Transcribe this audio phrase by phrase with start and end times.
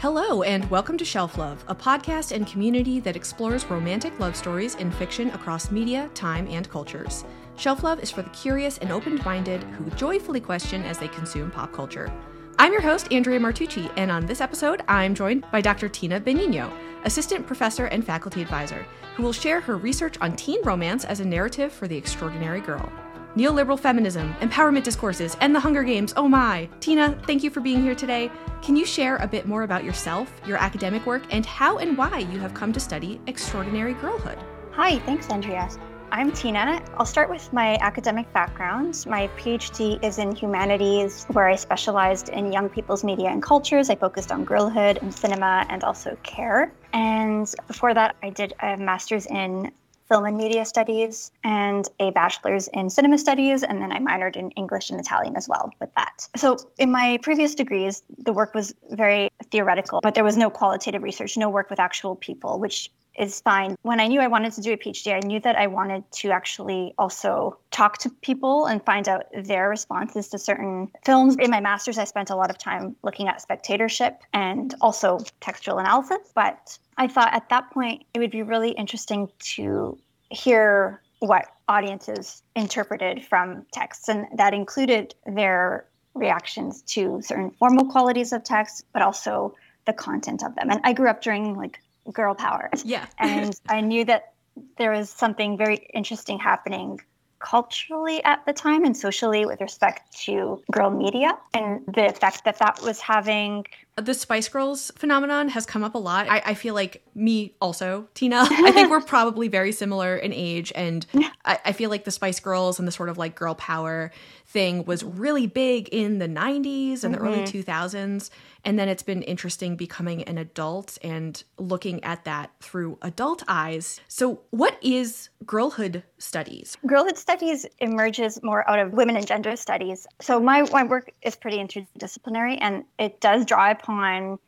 [0.00, 4.74] Hello, and welcome to Shelf Love, a podcast and community that explores romantic love stories
[4.74, 7.24] in fiction across media, time, and cultures.
[7.56, 11.50] Shelf Love is for the curious and open minded who joyfully question as they consume
[11.50, 12.12] pop culture.
[12.58, 15.88] I'm your host, Andrea Martucci, and on this episode, I'm joined by Dr.
[15.88, 16.70] Tina Benigno,
[17.04, 18.86] assistant professor and faculty advisor,
[19.16, 22.92] who will share her research on teen romance as a narrative for the extraordinary girl
[23.36, 26.14] neoliberal feminism, empowerment discourses, and the Hunger Games.
[26.16, 26.68] Oh my.
[26.80, 28.30] Tina, thank you for being here today.
[28.62, 32.18] Can you share a bit more about yourself, your academic work, and how and why
[32.18, 34.38] you have come to study extraordinary girlhood?
[34.72, 35.68] Hi, thanks, Andrea.
[36.12, 36.82] I'm Tina.
[36.96, 39.04] I'll start with my academic background.
[39.08, 43.90] My PhD is in humanities, where I specialized in young people's media and cultures.
[43.90, 46.72] I focused on girlhood and cinema and also care.
[46.92, 49.72] And before that, I did a master's in
[50.08, 53.62] film and media studies and a bachelor's in cinema studies.
[53.62, 56.28] And then I minored in English and Italian as well with that.
[56.36, 61.02] So in my previous degrees, the work was very theoretical, but there was no qualitative
[61.02, 63.76] research, no work with actual people, which is fine.
[63.82, 66.30] When I knew I wanted to do a PhD, I knew that I wanted to
[66.30, 71.36] actually also talk to people and find out their responses to certain films.
[71.38, 75.78] In my master's, I spent a lot of time looking at spectatorship and also textual
[75.78, 76.18] analysis.
[76.34, 79.98] But I thought at that point it would be really interesting to
[80.30, 88.32] hear what audiences interpreted from texts, and that included their reactions to certain formal qualities
[88.32, 89.54] of text, but also
[89.86, 90.70] the content of them.
[90.70, 91.80] And I grew up during like
[92.12, 92.70] girl power.
[92.84, 93.06] Yeah.
[93.18, 94.32] and I knew that
[94.78, 97.00] there was something very interesting happening
[97.38, 102.58] culturally at the time and socially with respect to girl media and the effect that
[102.58, 103.64] that was having.
[103.96, 106.28] The Spice Girls phenomenon has come up a lot.
[106.28, 108.36] I, I feel like me also, Tina.
[108.50, 110.70] I think we're probably very similar in age.
[110.74, 111.06] And
[111.46, 114.10] I, I feel like the Spice Girls and the sort of like girl power
[114.46, 117.12] thing was really big in the 90s and mm-hmm.
[117.12, 117.64] the early 2000s.
[117.64, 118.34] Mm-hmm.
[118.64, 124.00] And then it's been interesting becoming an adult and looking at that through adult eyes.
[124.08, 126.76] So, what is girlhood studies?
[126.84, 130.04] Girlhood studies emerges more out of women and gender studies.
[130.20, 133.85] So, my, my work is pretty interdisciplinary and it does draw upon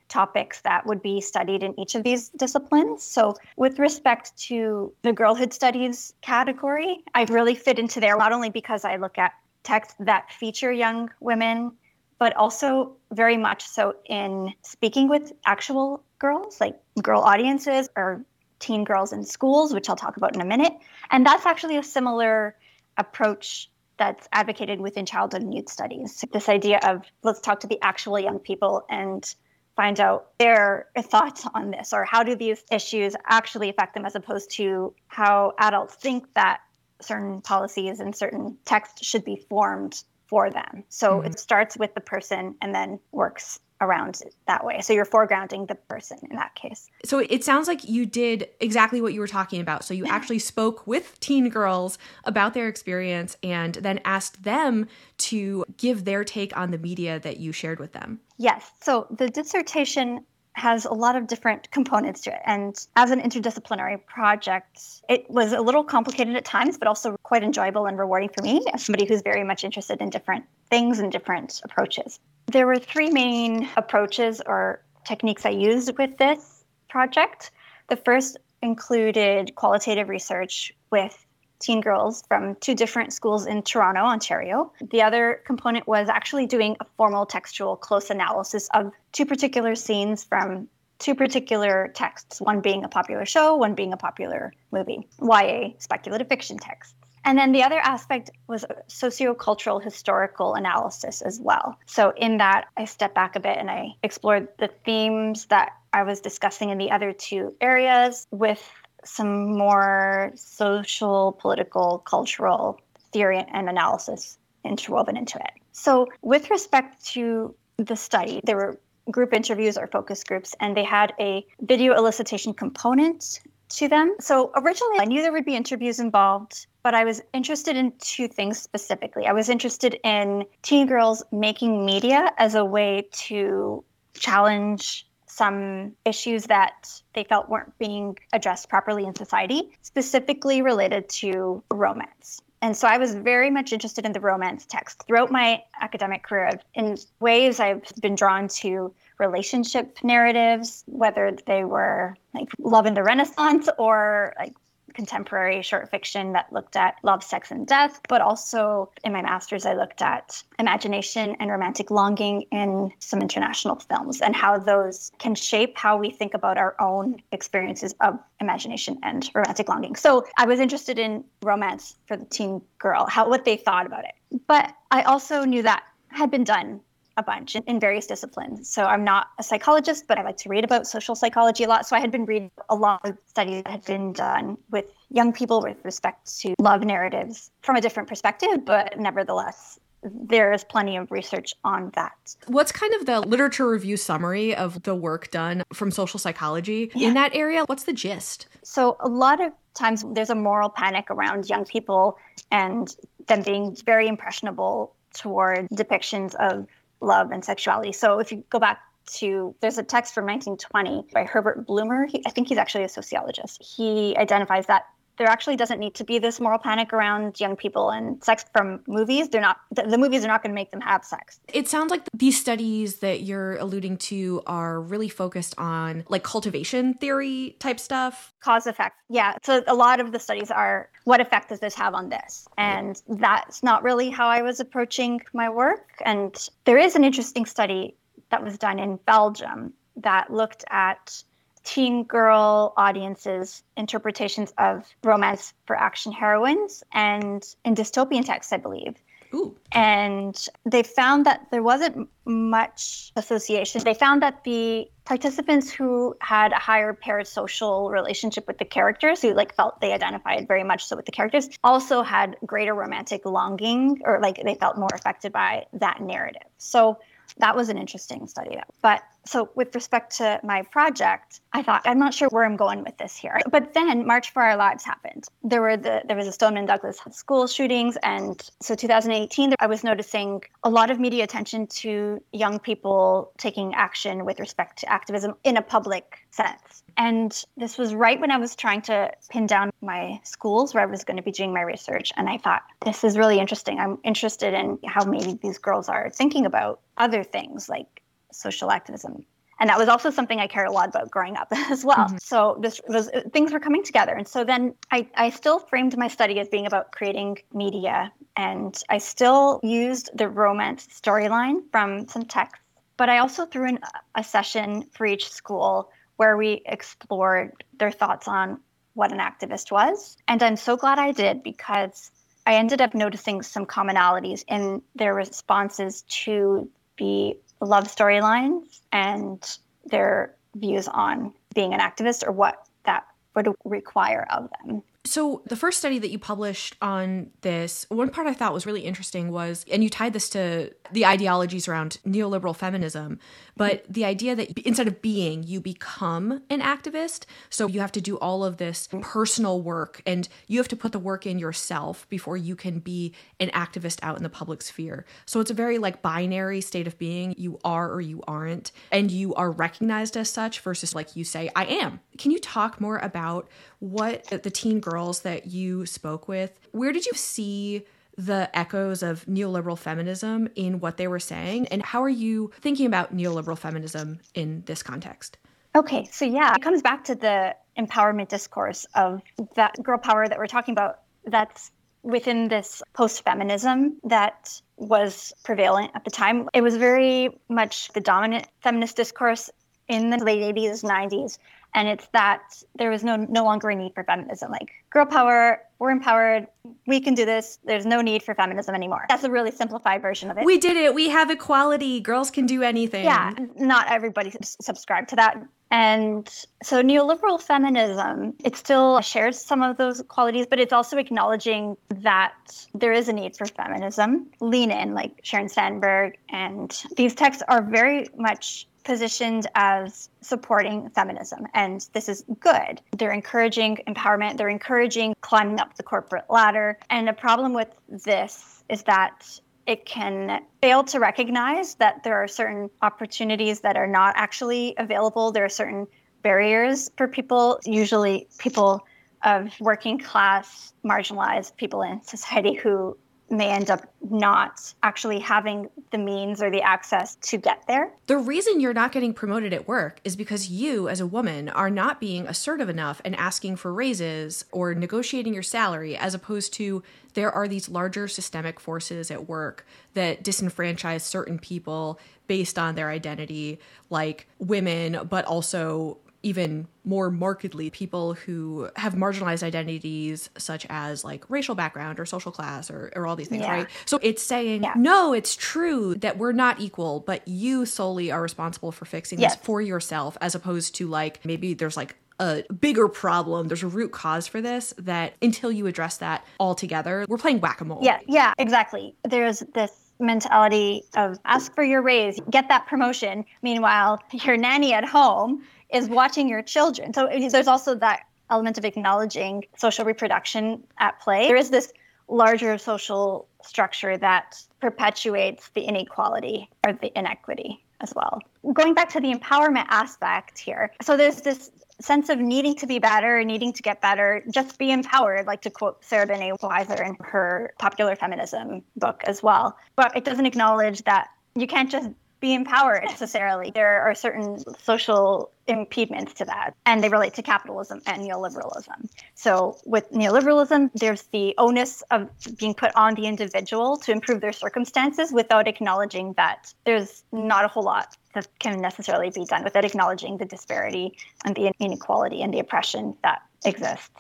[0.09, 3.03] topics that would be studied in each of these disciplines.
[3.03, 8.51] So, with respect to the girlhood studies category, I really fit into there not only
[8.51, 9.33] because I look at
[9.63, 11.73] texts that feature young women
[12.19, 18.25] but also very much so in speaking with actual girls, like girl audiences or
[18.59, 20.73] teen girls in schools, which I'll talk about in a minute.
[21.11, 22.57] And that's actually a similar
[22.97, 26.25] approach that's advocated within childhood and youth studies.
[26.33, 29.35] This idea of let's talk to the actual young people and
[29.77, 34.15] find out their thoughts on this or how do these issues actually affect them as
[34.15, 36.61] opposed to how adults think that
[37.01, 40.83] certain policies and certain texts should be formed for them.
[40.89, 41.27] So mm-hmm.
[41.29, 44.81] it starts with the person and then works around that way.
[44.81, 46.91] So you're foregrounding the person in that case.
[47.05, 49.85] So it sounds like you did exactly what you were talking about.
[49.85, 54.87] So you actually spoke with teen girls about their experience and then asked them
[55.19, 58.21] to give their take on the media that you shared with them.
[58.37, 58.71] Yes.
[58.81, 60.25] So the dissertation
[60.55, 62.41] has a lot of different components to it.
[62.45, 67.45] And as an interdisciplinary project, it was a little complicated at times, but also quite
[67.45, 71.13] enjoyable and rewarding for me as somebody who's very much interested in different things and
[71.13, 72.19] different approaches.
[72.51, 77.51] There were three main approaches or techniques I used with this project.
[77.89, 81.27] The first included qualitative research with
[81.61, 84.73] teen girls from two different schools in Toronto, Ontario.
[84.91, 90.25] The other component was actually doing a formal textual close analysis of two particular scenes
[90.25, 95.71] from two particular texts, one being a popular show, one being a popular movie, YA
[95.79, 96.95] speculative fiction text.
[97.29, 101.79] And then the other aspect was sociocultural historical analysis as well.
[101.85, 106.05] So, in that, I stepped back a bit and I explored the themes that I
[106.05, 108.67] was discussing in the other two areas with
[109.05, 112.81] some more social, political, cultural
[113.13, 115.53] theory and analysis interwoven into it.
[115.73, 118.81] So, with respect to the study, there were
[119.11, 124.17] group interviews or focus groups, and they had a video elicitation component to them.
[124.19, 128.29] So, originally, I knew there would be interviews involved, but I was interested in two
[128.29, 129.27] things specifically.
[129.27, 133.85] I was interested in teen girls making media as a way to
[134.15, 141.63] challenge some issues that they felt weren't being addressed properly in society, specifically related to
[141.71, 142.41] romance.
[142.61, 145.05] And so I was very much interested in the romance text.
[145.07, 152.17] Throughout my academic career, in ways I've been drawn to relationship narratives, whether they were
[152.35, 154.55] like love in the Renaissance or like
[154.99, 158.01] contemporary short fiction that looked at love, sex, and death.
[158.09, 163.77] But also in my master's, I looked at imagination and romantic longing in some international
[163.77, 168.99] films and how those can shape how we think about our own experiences of imagination
[169.05, 169.95] and romantic longing.
[169.95, 174.03] So I was interested in romance for the teen girl, how what they thought about
[174.05, 174.41] it.
[174.49, 176.81] But I also knew that had been done
[177.19, 178.71] a bunch in, in, various disciplines.
[178.71, 181.87] So I'm not a psychologist, but I like to read about social psychology a lot.
[181.87, 185.33] So I had been reading a lot of studies that had been done with young
[185.33, 190.97] people with respect to love narratives from a different perspective, but nevertheless, there is plenty
[190.97, 192.37] of research on that.
[192.47, 197.09] What's kind of the literature review summary of the work done from social psychology yeah.
[197.09, 197.65] in that area?
[197.67, 198.47] What's the gist?
[198.63, 202.17] So, a lot of times there's a moral panic around young people
[202.53, 202.95] and
[203.27, 206.67] them being very impressionable toward depictions of
[207.01, 207.93] love and sexuality.
[207.93, 212.09] So if you go back to there's a text from 1920 by Herbert Blumer.
[212.09, 213.63] He, I think he's actually a sociologist.
[213.63, 214.85] He identifies that
[215.19, 218.81] there actually doesn't need to be this moral panic around young people and sex from
[218.87, 219.29] movies.
[219.29, 221.41] They're not the, the movies are not going to make them have sex.
[221.53, 226.95] It sounds like these studies that you're alluding to are really focused on like cultivation
[226.95, 228.33] theory type stuff.
[228.41, 228.97] Cause effect.
[229.09, 229.35] Yeah.
[229.43, 232.47] So a lot of the studies are what effect does this have on this?
[232.57, 236.01] And that's not really how I was approaching my work.
[236.05, 237.97] And there is an interesting study
[238.31, 241.23] that was done in Belgium that looked at
[241.69, 248.97] teen girl audiences' interpretations of romance for action heroines and in dystopian texts, I believe.
[249.35, 249.55] Ooh.
[249.73, 250.35] And
[250.65, 253.85] they found that there wasn't much association.
[253.85, 259.35] They found that the participants who had a higher parasocial relationship with the characters, who
[259.35, 264.01] like felt they identified very much so with the characters, also had greater romantic longing
[264.07, 266.49] or like they felt more affected by that narrative.
[266.57, 266.99] So
[267.37, 268.59] that was an interesting study.
[268.81, 272.83] But so with respect to my project, I thought I'm not sure where I'm going
[272.83, 273.39] with this here.
[273.51, 275.25] But then March for Our Lives happened.
[275.43, 279.85] There were the there was a Stoneman Douglas school shootings, and so 2018, I was
[279.85, 285.35] noticing a lot of media attention to young people taking action with respect to activism
[285.45, 286.83] in a public sense.
[286.97, 290.87] And this was right when I was trying to pin down my schools where I
[290.87, 292.13] was going to be doing my research.
[292.17, 293.79] And I thought, this is really interesting.
[293.79, 297.98] I'm interested in how maybe these girls are thinking about other things like
[298.33, 299.25] social activism.
[299.61, 302.07] And that was also something I cared a lot about growing up as well.
[302.07, 302.19] Mm-hmm.
[302.19, 304.15] So this was things were coming together.
[304.15, 308.13] And so then I, I still framed my study as being about creating media.
[308.37, 312.65] And I still used the romance storyline from some texts,
[312.97, 313.81] but I also threw in
[314.15, 318.61] a session for each school where we explored their thoughts on
[318.95, 320.17] what an activist was.
[320.27, 322.11] And I'm so glad I did because
[322.47, 330.35] I ended up noticing some commonalities in their responses to the love storylines and their
[330.55, 334.83] views on being an activist or what that would require of them.
[335.05, 338.83] So, the first study that you published on this, one part I thought was really
[338.83, 343.19] interesting was, and you tied this to the ideologies around neoliberal feminism,
[343.57, 347.25] but the idea that instead of being, you become an activist.
[347.49, 350.93] So, you have to do all of this personal work and you have to put
[350.93, 355.07] the work in yourself before you can be an activist out in the public sphere.
[355.27, 357.35] So, it's a very like binary state of being.
[357.39, 361.51] You are or you aren't, and you are recognized as such versus like you say,
[361.57, 362.01] I am.
[362.19, 363.49] Can you talk more about
[363.81, 367.85] what uh, the teen girls that you spoke with, where did you see
[368.17, 371.69] the echoes of neoliberal feminism in what they were saying?
[371.69, 375.39] And how are you thinking about neoliberal feminism in this context?
[375.77, 379.23] Okay, so yeah, it comes back to the empowerment discourse of
[379.55, 381.01] that girl power that we're talking about.
[381.25, 381.71] That's
[382.03, 386.49] within this post feminism that was prevalent at the time.
[386.53, 389.51] It was very much the dominant feminist discourse
[389.89, 391.39] in the late 80s, 90s
[391.75, 394.51] and it's that there was no no longer a need for feminism.
[394.51, 396.49] Like girl power we're empowered.
[396.87, 397.59] We can do this.
[397.65, 399.07] There's no need for feminism anymore.
[399.09, 400.45] That's a really simplified version of it.
[400.45, 400.93] We did it.
[400.93, 402.01] We have equality.
[402.01, 403.05] Girls can do anything.
[403.05, 403.33] Yeah.
[403.57, 405.41] Not everybody subscribed to that.
[405.71, 406.29] And
[406.63, 412.33] so neoliberal feminism it still shares some of those qualities but it's also acknowledging that
[412.73, 414.29] there is a need for feminism.
[414.41, 421.47] Lean in like Sheryl Sandberg and these texts are very much positioned as supporting feminism,
[421.55, 422.81] and this is good.
[422.97, 426.79] They're encouraging empowerment, they're encouraging climbing up the corporate ladder.
[426.91, 432.27] And the problem with this is that it can fail to recognize that there are
[432.27, 435.31] certain opportunities that are not actually available.
[435.31, 435.87] There are certain
[436.23, 438.87] barriers for people, usually people
[439.25, 442.97] of working class, marginalized people in society who
[443.31, 447.93] may end up not actually having the means or the access to get there.
[448.07, 451.71] The reason you're not getting promoted at work is because you, as a woman, are
[451.71, 456.83] not being assertive enough and asking for raises or negotiating your salary, as opposed to
[457.15, 462.91] there are these larger systemic forces at work that disenfranchise certain people based on their
[462.91, 463.59] identity,
[463.91, 471.25] like women, but also even more markedly people who have marginalized identities such as like
[471.31, 473.53] racial background or social class or, or all these things Yeah.
[473.53, 474.73] right so it's saying Yeah.
[474.77, 479.37] no it's true that we're not equal but you solely are responsible for fixing Yes.
[479.37, 483.69] this for yourself as opposed to like maybe there's like a bigger problem there's a
[483.69, 488.35] root cause for this that until you address that altogether we're playing whack-a-mole Yeah, yeah,
[488.39, 488.97] exactly.
[489.05, 489.71] There's this
[490.01, 493.25] mentality of ask for your raise, get that promotion.
[493.43, 496.93] Meanwhile, your nanny at home is watching your children.
[496.93, 501.27] So there's also that element of acknowledging social reproduction at play.
[501.27, 501.73] There is this
[502.09, 508.21] larger social structure that perpetuates the inequality or the inequity as well.
[508.53, 510.73] Going back to the empowerment aspect here.
[510.83, 514.73] So there's this sense of needing to be better, needing to get better, just be
[514.73, 519.57] empowered, like to quote Sarah Banet-Weiser in her popular feminism book as well.
[519.77, 523.51] But it doesn't acknowledge that you can't just be empowered necessarily.
[523.51, 528.89] There are certain social impediments to that, and they relate to capitalism and neoliberalism.
[529.15, 534.33] So, with neoliberalism, there's the onus of being put on the individual to improve their
[534.33, 539.65] circumstances without acknowledging that there's not a whole lot that can necessarily be done without
[539.65, 543.91] acknowledging the disparity and the inequality and the oppression that exists.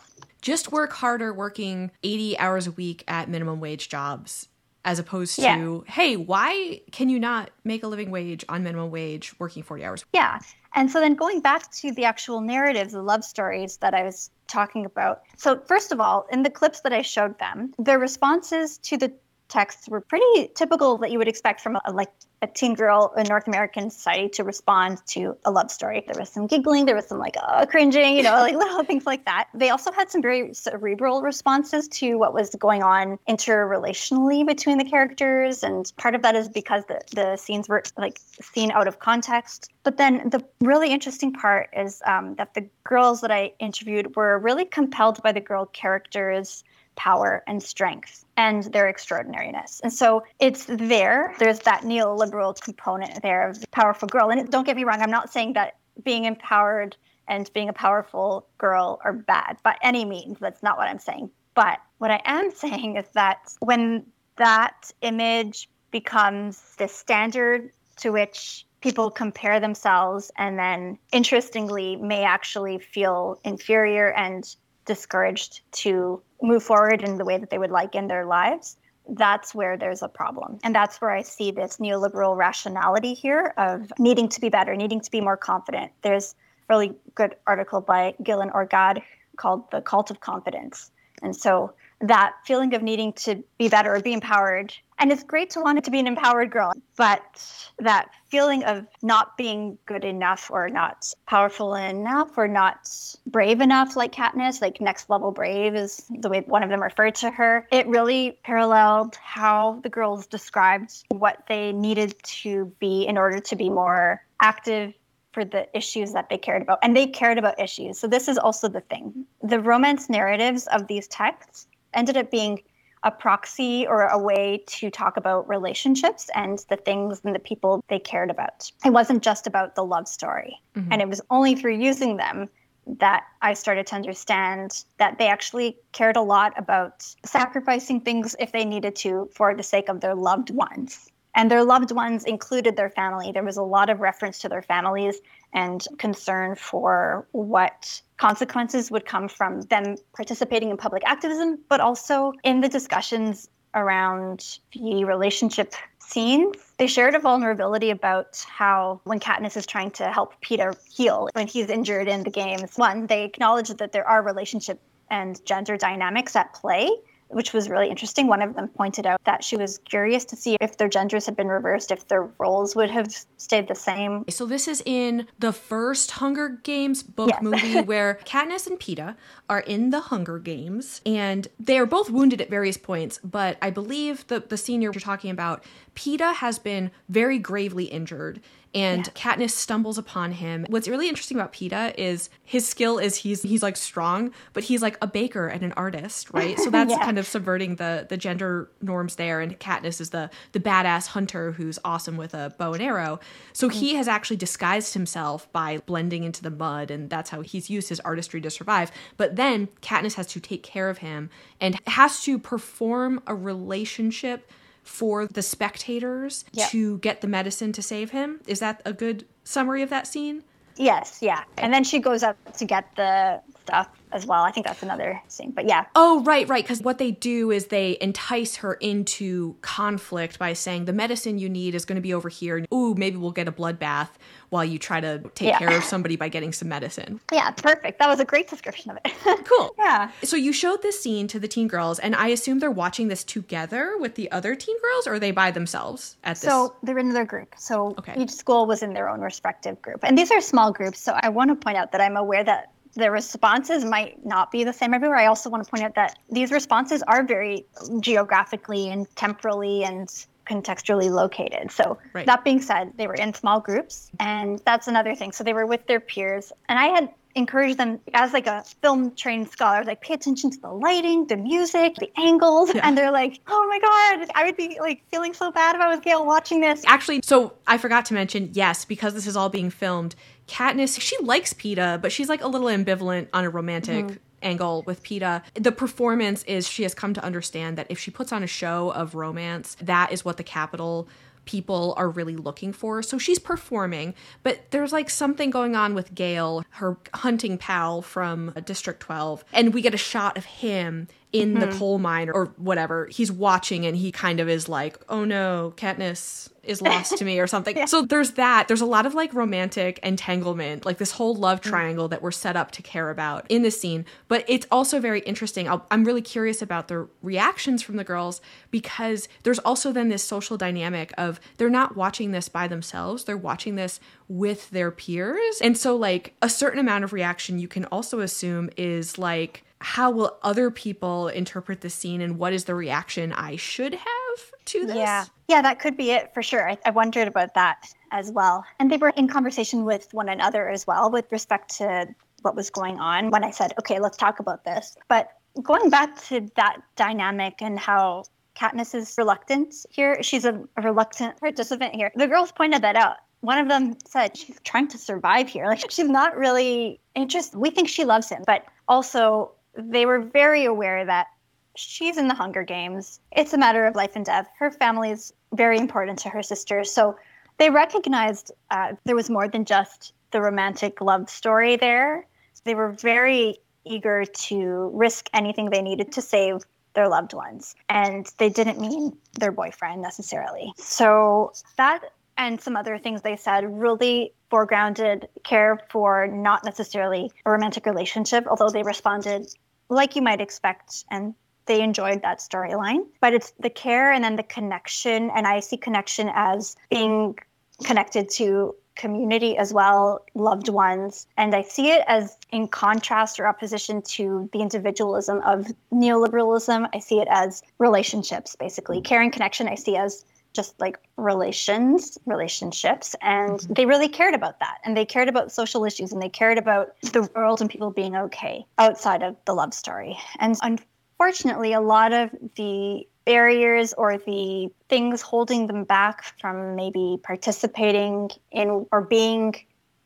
[0.42, 4.48] just work harder working 80 hours a week at minimum wage jobs
[4.88, 5.80] as opposed to Yeah.
[5.86, 10.04] hey why can you not make a living wage on minimum wage working 40 hours
[10.12, 10.38] Yeah.
[10.74, 14.30] And so then going back to the actual narratives, the love stories that I was
[14.48, 15.22] talking about.
[15.36, 19.10] So, first of all, in the clips that I showed them, their responses to the
[19.48, 22.10] texts were pretty typical that you would expect from a, like
[22.42, 26.04] a teen girl in North American society to respond to a love story.
[26.06, 29.06] There was some giggling, there was some like uh, cringing, you know, like little things
[29.06, 29.48] like that.
[29.54, 34.84] They also had some very cerebral responses to what was going on interrelationally between the
[34.84, 39.00] characters, and part of that is because the the scenes were like seen out of
[39.00, 39.72] context.
[39.82, 44.38] But then the really interesting part is um, that the girls that I interviewed were
[44.38, 46.62] really compelled by the girl characters'
[46.98, 49.80] power and strength and their extraordinariness.
[49.82, 51.34] And so it's there.
[51.38, 54.30] There's that neoliberal component there of the powerful girl.
[54.30, 56.96] And don't get me wrong, I'm not saying that being empowered
[57.28, 60.38] and being a powerful girl are bad by any means.
[60.40, 61.30] That's not what I'm saying.
[61.54, 64.04] But what I am saying is that when
[64.36, 72.78] that image becomes the standard to which people compare themselves and then interestingly may actually
[72.78, 78.06] feel inferior and discouraged to move forward in the way that they would like in
[78.06, 78.76] their lives
[79.08, 80.58] that's where there's a problem.
[80.62, 85.00] And that's where i see this neoliberal rationality here of needing to be better needing
[85.00, 85.92] to be more confident.
[86.02, 86.34] There's
[86.68, 89.02] a really good article by Gill and Orgad
[89.36, 90.90] called the cult of confidence.
[91.22, 95.50] And so that feeling of needing to be better or be empowered and it's great
[95.50, 100.04] to want it to be an empowered girl but that feeling of not being good
[100.04, 102.88] enough or not powerful enough or not
[103.26, 107.14] brave enough like katniss like next level brave is the way one of them referred
[107.14, 113.16] to her it really paralleled how the girls described what they needed to be in
[113.16, 114.94] order to be more active
[115.32, 116.78] for the issues that they cared about.
[116.82, 117.98] And they cared about issues.
[117.98, 119.24] So this is also the thing.
[119.42, 122.60] The romance narratives of these texts ended up being
[123.02, 127.84] a proxy or a way to talk about relationships and the things and the people
[127.88, 128.70] they cared about.
[128.84, 130.60] It wasn't just about the love story.
[130.74, 130.88] Mhm.
[130.90, 132.48] And it was only through using them
[132.86, 138.52] that I started to understand that they actually cared a lot about sacrificing things if
[138.52, 141.10] they needed to for the sake of their loved ones.
[141.34, 143.32] And their loved ones included their family.
[143.32, 145.20] There was a lot of reference to their families
[145.52, 152.32] and concern for what consequences would come from them participating in public activism, but also
[152.44, 156.56] in the discussions around the relationship scenes.
[156.78, 161.46] They shared a vulnerability about how when Katniss is trying to help Peeta heal when
[161.46, 164.80] he's injured in the games, one, they acknowledge that there are relationship
[165.10, 166.90] and gender dynamics at play
[167.28, 168.26] which was really interesting.
[168.26, 171.36] One of them pointed out that she was curious to see if their genders had
[171.36, 174.24] been reversed, if their roles would have stayed the same.
[174.28, 177.42] So this is in the first Hunger Games book Yes.
[177.42, 179.16] movie where Katniss and Peeta
[179.48, 183.70] are in the Hunger Games and they are both wounded at various points, but I
[183.70, 188.40] believe the the scene you're talking about, Peeta has been very gravely injured
[188.74, 189.12] and Yeah.
[189.12, 190.66] Katniss stumbles upon him.
[190.68, 194.82] What's really interesting about Peeta is his skill is he's he's like strong, but he's
[194.82, 196.58] like a baker and an artist, right?
[196.58, 197.04] So that's Yeah.
[197.04, 199.40] kind of subverting the the gender norms there.
[199.40, 203.20] And Katniss is the the badass hunter who's awesome with a bow and arrow.
[203.52, 207.70] So he has actually disguised himself by blending into the mud, and that's how he's
[207.70, 208.90] used his artistry to survive.
[209.16, 214.50] But then Katniss has to take care of him and has to perform a relationship
[214.88, 216.66] for the spectators Yeah.
[216.68, 218.40] to get the medicine to save him.
[218.46, 220.42] Is that a good summary of that scene?
[220.76, 221.44] Yes, yeah.
[221.58, 224.42] And then she goes up to get the stuff as well.
[224.42, 225.50] I think that's another scene.
[225.50, 225.84] But yeah.
[225.94, 226.64] Oh, right, right.
[226.64, 231.48] Because what they do is they entice her into conflict by saying the medicine you
[231.48, 232.56] need is going to be over here.
[232.56, 234.08] And ooh, maybe we'll get a bloodbath
[234.50, 235.58] while you try to take Yeah.
[235.58, 237.20] care of somebody by getting some medicine.
[237.32, 237.98] Yeah, perfect.
[237.98, 239.12] That was a great description of it.
[239.44, 239.74] Cool.
[239.78, 240.10] yeah.
[240.24, 243.24] So you showed this scene to the teen girls, and I assume they're watching this
[243.24, 246.42] together with the other teen girls, or are they by themselves at this?
[246.50, 247.54] So they're in their group.
[247.58, 248.14] So Okay.
[248.18, 250.00] each school was in their own respective group.
[250.02, 250.98] And these are small groups.
[251.00, 254.64] So I want to point out that I'm aware that the responses might not be
[254.64, 255.16] the same everywhere.
[255.16, 257.64] I also want to point out that these responses are very
[258.00, 260.08] geographically and temporally and
[260.50, 261.70] contextually located.
[261.70, 262.26] So Right.
[262.26, 265.30] that being said, they were in small groups and that's another thing.
[265.30, 267.08] So they were with their peers and I had
[267.38, 271.36] encouraged them as like a film trained scholar, like pay attention to the lighting, the
[271.36, 272.74] music, the angles.
[272.74, 272.86] Yeah.
[272.86, 275.88] And they're like, oh my God, I would be like feeling so bad if I
[275.88, 276.82] was Gale watching this.
[276.86, 280.14] Actually, so I forgot to mention, yes, because this is all being filmed,
[280.46, 284.16] Katniss, she likes Peeta, but she's like a little ambivalent on a romantic mm-hmm.
[284.42, 285.42] angle with Peeta.
[285.54, 288.90] The performance is she has come to understand that if she puts on a show
[288.90, 291.08] of romance, that is what the Capitol
[291.48, 293.02] people are really looking for.
[293.02, 298.52] So she's performing, but there's like something going on with Gale, her hunting pal from
[298.66, 301.78] District 12, and we get a shot of him in the mm-hmm.
[301.78, 303.06] coal mine or whatever.
[303.06, 307.38] He's watching and he kind of is like, "Oh no, Katniss is lost to me"
[307.38, 307.76] or something.
[307.88, 308.68] So there's that.
[308.68, 311.64] There's a lot of like romantic entanglement, like this whole love mm.
[311.64, 314.04] triangle that we're set up to care about in this scene.
[314.26, 315.68] But it's also very interesting.
[315.68, 320.22] I'll, I'm really curious about the reactions from the girls because there's also then this
[320.22, 323.24] social dynamic of they're not watching this by themselves.
[323.24, 325.60] They're watching this with their peers.
[325.62, 330.10] And so like a certain amount of reaction you can also assume is like how
[330.10, 334.86] will other people interpret the scene and what is the reaction I should have to
[334.86, 334.96] this?
[334.96, 335.24] Yeah.
[335.48, 336.68] Yeah, that could be it for sure.
[336.68, 338.64] I, I wondered about that as well.
[338.78, 342.08] And they were in conversation with one another as well with respect to
[342.42, 344.96] what was going on when I said, okay, let's talk about this.
[345.08, 345.30] But
[345.62, 348.24] going back to that dynamic and how
[348.56, 352.12] Katniss is reluctant here, she's a, a reluctant participant here.
[352.14, 353.16] The girls pointed that out.
[353.40, 355.64] One of them said she's trying to survive here.
[355.68, 357.56] Like she's not really interested.
[357.58, 361.28] We think she loves him, but also they were very aware that
[361.76, 363.20] she's in the Hunger Games.
[363.32, 364.48] It's a matter of life and death.
[364.58, 366.84] Her family is very important to her sister.
[366.84, 367.16] So
[367.58, 372.26] they recognized uh, there was more than just the romantic love story there.
[372.64, 376.62] They were very eager to risk anything they needed to save
[376.94, 377.76] their loved ones.
[377.88, 380.72] And they didn't mean their boyfriend necessarily.
[380.76, 387.50] So that and some other things they said really foregrounded care for not necessarily a
[387.50, 389.52] romantic relationship, although they responded
[389.88, 391.34] like you might expect and
[391.66, 395.76] they enjoyed that storyline but it's the care and then the connection and i see
[395.76, 397.36] connection as being
[397.84, 403.46] connected to community as well loved ones and i see it as in contrast or
[403.46, 406.88] opposition to the individualism of neoliberalism.
[406.92, 409.00] I see it as relationships basically.
[409.00, 410.24] Care and connection i see as
[410.58, 413.14] just like relations, relationships.
[413.20, 413.74] And mm-hmm.
[413.74, 414.78] they really cared about that.
[414.82, 418.16] And they cared about social issues and they cared about the world and people being
[418.16, 420.18] okay outside of the love story.
[420.40, 427.20] And unfortunately, a lot of the barriers or the things holding them back from maybe
[427.22, 429.54] participating in or being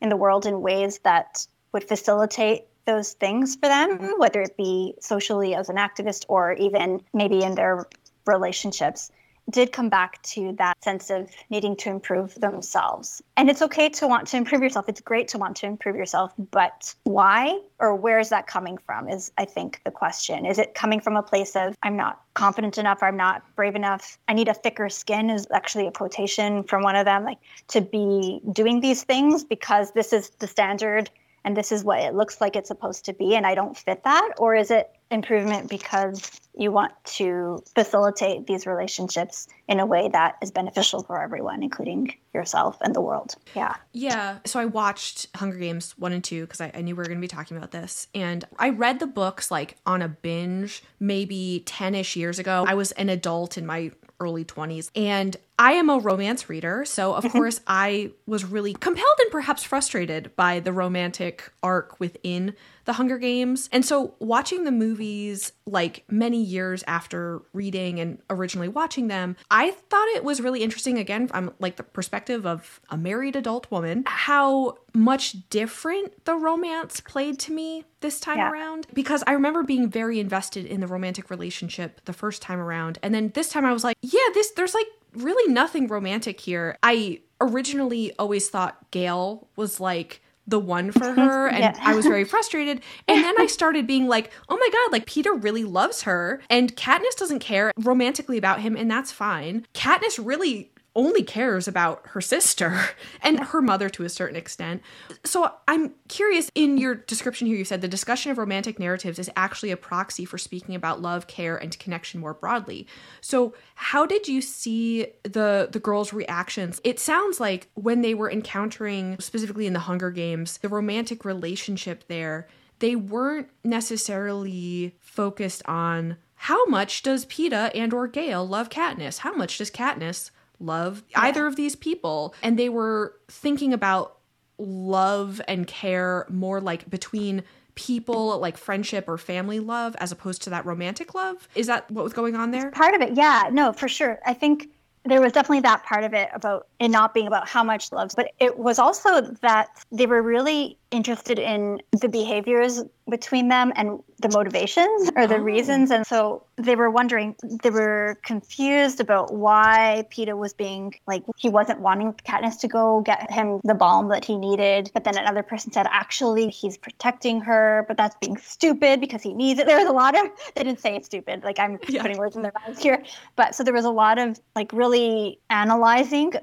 [0.01, 4.19] in the world in ways that would facilitate those things for them, mm-hmm.
[4.19, 7.87] whether it be socially as an activist or even maybe in their
[8.27, 9.09] relationships
[9.49, 13.21] did come back to that sense of needing to improve themselves.
[13.37, 14.89] And it's okay to want to improve yourself.
[14.89, 19.09] It's great to want to improve yourself, but why or where is that coming from
[19.09, 20.45] is I think the question.
[20.45, 24.17] Is it coming from a place of I'm not confident enough I'm not brave enough?
[24.27, 27.81] I need a thicker skin is actually a quotation from one of them like to
[27.81, 31.09] be doing these things because this is the standard
[31.45, 34.03] and this is what it looks like it's supposed to be and I don't fit
[34.03, 40.09] that or is it improvement because you want to facilitate these relationships in a way
[40.09, 43.35] that is beneficial for everyone, including yourself and the world.
[43.55, 43.75] Yeah.
[43.91, 44.37] Yeah.
[44.45, 47.17] So I watched Hunger Games 1 and 2 because I, I knew we were going
[47.17, 48.07] to be talking about this.
[48.13, 52.65] And I read the books like on a binge maybe 10 ish years ago.
[52.67, 57.13] I was an adult in my early 20s and I am a romance reader, so
[57.13, 57.37] of Mm-hmm.
[57.37, 63.17] course I was really compelled and perhaps frustrated by the romantic arc within the Hunger
[63.17, 63.69] Games.
[63.71, 69.71] And so watching the movies like many years after reading and originally watching them, I
[69.71, 74.03] thought it was really interesting again from like the perspective of a married adult woman
[74.07, 78.51] how much different the romance played to me this time Yeah.
[78.51, 82.99] around because I remember being very invested in the romantic relationship the first time around
[83.01, 86.77] and then this time I was like, yeah, this there's like really nothing romantic here.
[86.83, 91.77] I originally always thought Gale was like the one for her and Yeah.
[91.81, 92.81] I was very frustrated.
[93.07, 96.75] And then I started being like, "Oh my god, like Peeta really loves her and
[96.75, 102.21] Katniss doesn't care romantically about him and that's fine." Katniss really only cares about her
[102.21, 102.79] sister
[103.21, 104.81] and her mother to a certain extent.
[105.23, 109.29] So I'm curious in your description here you said the discussion of romantic narratives is
[109.35, 112.87] actually a proxy for speaking about love, care and connection more broadly.
[113.21, 116.79] So how did you see the the girls' reactions?
[116.83, 122.05] It sounds like when they were encountering specifically in the Hunger Games, the romantic relationship
[122.07, 122.47] there,
[122.79, 129.19] they weren't necessarily focused on how much does Peeta and or Gale love Katniss?
[129.19, 130.29] How much does Katniss
[130.59, 132.33] love either of these people?
[132.41, 134.17] And they were thinking about
[134.57, 137.43] love and care more like between
[137.75, 141.47] people like friendship or family love as opposed to that romantic love.
[141.55, 142.71] Is that what was going on there?
[142.71, 143.15] Part of it.
[143.15, 143.49] Yeah.
[143.51, 144.19] No for sure.
[144.25, 144.69] I think
[145.05, 148.11] there was definitely that part of it about it not being about how much love
[148.15, 153.99] but it was also that they were really interested in the behaviors between them and
[154.21, 155.39] the motivations or the Oh.
[155.53, 161.23] reasons and so they were wondering they were confused about why Peeta was being like
[161.35, 165.17] he wasn't wanting Katniss to go get him the balm that he needed but then
[165.17, 169.65] another person said actually he's protecting her but that's being stupid because he needs it
[169.69, 172.03] there was a lot of they didn't say it's stupid like I'm Yeah.
[172.03, 173.03] putting words in their mouths here
[173.35, 176.33] but so there was a lot of like really analyzing